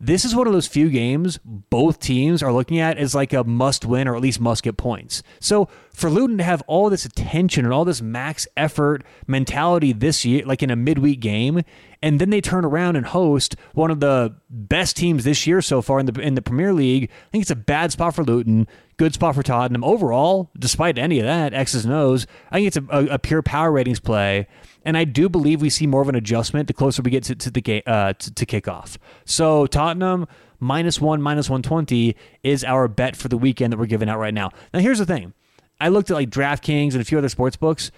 this 0.00 0.24
is 0.24 0.34
one 0.34 0.46
of 0.46 0.52
those 0.52 0.66
few 0.66 0.90
games 0.90 1.38
both 1.44 2.00
teams 2.00 2.42
are 2.42 2.52
looking 2.52 2.78
at 2.78 2.98
as 2.98 3.14
like 3.14 3.32
a 3.32 3.44
must 3.44 3.84
win 3.84 4.08
or 4.08 4.14
at 4.16 4.22
least 4.22 4.40
must 4.40 4.62
get 4.62 4.76
points. 4.76 5.22
So 5.40 5.68
for 5.92 6.10
Luton 6.10 6.38
to 6.38 6.44
have 6.44 6.62
all 6.66 6.90
this 6.90 7.04
attention 7.04 7.64
and 7.64 7.72
all 7.72 7.84
this 7.84 8.02
max 8.02 8.46
effort 8.56 9.04
mentality 9.26 9.92
this 9.92 10.24
year, 10.24 10.44
like 10.44 10.62
in 10.62 10.70
a 10.70 10.76
midweek 10.76 11.20
game, 11.20 11.62
and 12.06 12.20
then 12.20 12.30
they 12.30 12.40
turn 12.40 12.64
around 12.64 12.94
and 12.94 13.04
host 13.04 13.56
one 13.74 13.90
of 13.90 13.98
the 13.98 14.32
best 14.48 14.96
teams 14.96 15.24
this 15.24 15.44
year 15.44 15.60
so 15.60 15.82
far 15.82 15.98
in 15.98 16.06
the 16.06 16.20
in 16.20 16.36
the 16.36 16.42
Premier 16.42 16.72
League, 16.72 17.10
I 17.10 17.30
think 17.32 17.42
it's 17.42 17.50
a 17.50 17.56
bad 17.56 17.90
spot 17.90 18.14
for 18.14 18.22
Luton. 18.22 18.68
Good 18.96 19.12
spot 19.12 19.34
for 19.34 19.42
Tottenham 19.42 19.82
overall. 19.82 20.50
Despite 20.56 20.98
any 20.98 21.18
of 21.18 21.26
that, 21.26 21.52
X's 21.52 21.84
and 21.84 21.92
O's, 21.92 22.26
I 22.50 22.56
think 22.56 22.68
it's 22.68 22.76
a, 22.76 22.84
a, 22.90 23.06
a 23.14 23.18
pure 23.18 23.42
power 23.42 23.72
ratings 23.72 23.98
play 23.98 24.46
and 24.84 24.96
I 24.96 25.02
do 25.02 25.28
believe 25.28 25.60
we 25.60 25.68
see 25.68 25.88
more 25.88 26.00
of 26.00 26.08
an 26.08 26.14
adjustment 26.14 26.68
the 26.68 26.72
closer 26.72 27.02
we 27.02 27.10
get 27.10 27.24
to, 27.24 27.34
to 27.34 27.50
the 27.50 27.60
game 27.60 27.82
uh, 27.86 28.12
to, 28.12 28.34
to 28.34 28.46
kickoff. 28.46 28.98
So 29.24 29.66
Tottenham 29.66 30.28
minus 30.60 31.00
one, 31.00 31.20
minus 31.20 31.50
one 31.50 31.62
twenty 31.62 32.14
is 32.44 32.62
our 32.62 32.86
bet 32.86 33.16
for 33.16 33.26
the 33.26 33.36
weekend 33.36 33.72
that 33.72 33.78
we're 33.78 33.86
giving 33.86 34.08
out 34.08 34.20
right 34.20 34.32
now. 34.32 34.52
Now 34.72 34.78
here's 34.78 35.00
the 35.00 35.06
thing: 35.06 35.34
I 35.80 35.88
looked 35.88 36.10
at 36.10 36.14
like 36.14 36.30
DraftKings 36.30 36.92
and 36.92 37.02
a 37.02 37.04
few 37.04 37.18
other 37.18 37.28
sports 37.28 37.56
books. 37.56 37.90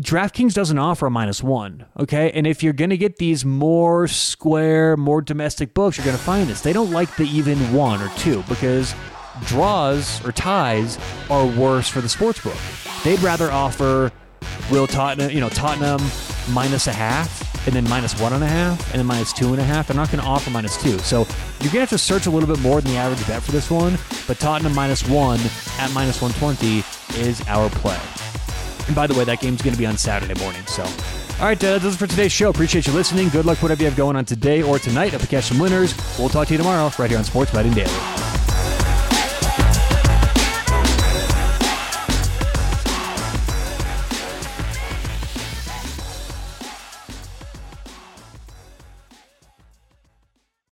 DraftKings 0.00 0.54
doesn't 0.54 0.78
offer 0.78 1.04
a 1.04 1.10
minus 1.10 1.42
one, 1.42 1.84
okay? 2.00 2.30
And 2.32 2.46
if 2.46 2.62
you're 2.62 2.72
going 2.72 2.88
to 2.88 2.96
get 2.96 3.16
these 3.16 3.44
more 3.44 4.08
square, 4.08 4.96
more 4.96 5.20
domestic 5.20 5.74
books, 5.74 5.98
you're 5.98 6.06
going 6.06 6.16
to 6.16 6.22
find 6.22 6.48
this. 6.48 6.62
They 6.62 6.72
don't 6.72 6.90
like 6.90 7.14
the 7.16 7.24
even 7.24 7.58
one 7.74 8.00
or 8.00 8.08
two 8.16 8.42
because 8.48 8.94
draws 9.44 10.24
or 10.24 10.32
ties 10.32 10.98
are 11.28 11.44
worse 11.44 11.88
for 11.88 12.00
the 12.00 12.08
sports 12.08 12.42
book. 12.42 12.56
They'd 13.04 13.20
rather 13.20 13.52
offer 13.52 14.10
Will 14.70 14.86
Tottenham, 14.86 15.30
you 15.30 15.40
know, 15.40 15.50
Tottenham 15.50 16.00
minus 16.54 16.86
a 16.86 16.92
half 16.94 17.66
and 17.66 17.76
then 17.76 17.86
minus 17.86 18.18
one 18.18 18.32
and 18.32 18.42
a 18.42 18.48
half 18.48 18.80
and 18.92 18.98
then 18.98 19.06
minus 19.06 19.34
two 19.34 19.48
and 19.48 19.60
a 19.60 19.64
half. 19.64 19.88
They're 19.88 19.96
not 19.96 20.10
going 20.10 20.22
to 20.22 20.26
offer 20.26 20.48
minus 20.48 20.82
two. 20.82 20.98
So 21.00 21.18
you're 21.60 21.70
going 21.70 21.72
to 21.72 21.80
have 21.80 21.90
to 21.90 21.98
search 21.98 22.24
a 22.24 22.30
little 22.30 22.48
bit 22.48 22.62
more 22.62 22.80
than 22.80 22.92
the 22.92 22.96
average 22.96 23.26
bet 23.26 23.42
for 23.42 23.52
this 23.52 23.70
one. 23.70 23.98
But 24.26 24.38
Tottenham 24.38 24.74
minus 24.74 25.06
one 25.06 25.38
at 25.78 25.92
minus 25.92 26.22
120 26.22 26.78
is 27.20 27.46
our 27.46 27.68
play. 27.68 28.00
And 28.86 28.96
by 28.96 29.06
the 29.06 29.14
way, 29.14 29.24
that 29.24 29.40
game's 29.40 29.62
going 29.62 29.74
to 29.74 29.78
be 29.78 29.86
on 29.86 29.96
Saturday 29.96 30.38
morning. 30.40 30.64
So, 30.66 30.82
all 30.82 31.46
right, 31.46 31.62
uh, 31.64 31.78
this 31.78 31.84
is 31.84 31.96
for 31.96 32.06
today's 32.06 32.32
show. 32.32 32.50
Appreciate 32.50 32.86
you 32.86 32.92
listening. 32.92 33.28
Good 33.28 33.46
luck, 33.46 33.62
whatever 33.62 33.82
you 33.82 33.88
have 33.88 33.96
going 33.96 34.16
on 34.16 34.24
today 34.24 34.62
or 34.62 34.78
tonight. 34.78 35.14
Up 35.14 35.20
to 35.20 35.26
catch 35.26 35.44
some 35.44 35.58
winners. 35.58 35.94
We'll 36.18 36.28
talk 36.28 36.48
to 36.48 36.54
you 36.54 36.58
tomorrow 36.58 36.90
right 36.98 37.10
here 37.10 37.18
on 37.18 37.24
Sports 37.24 37.52
Betting 37.52 37.72
Daily. 37.72 38.11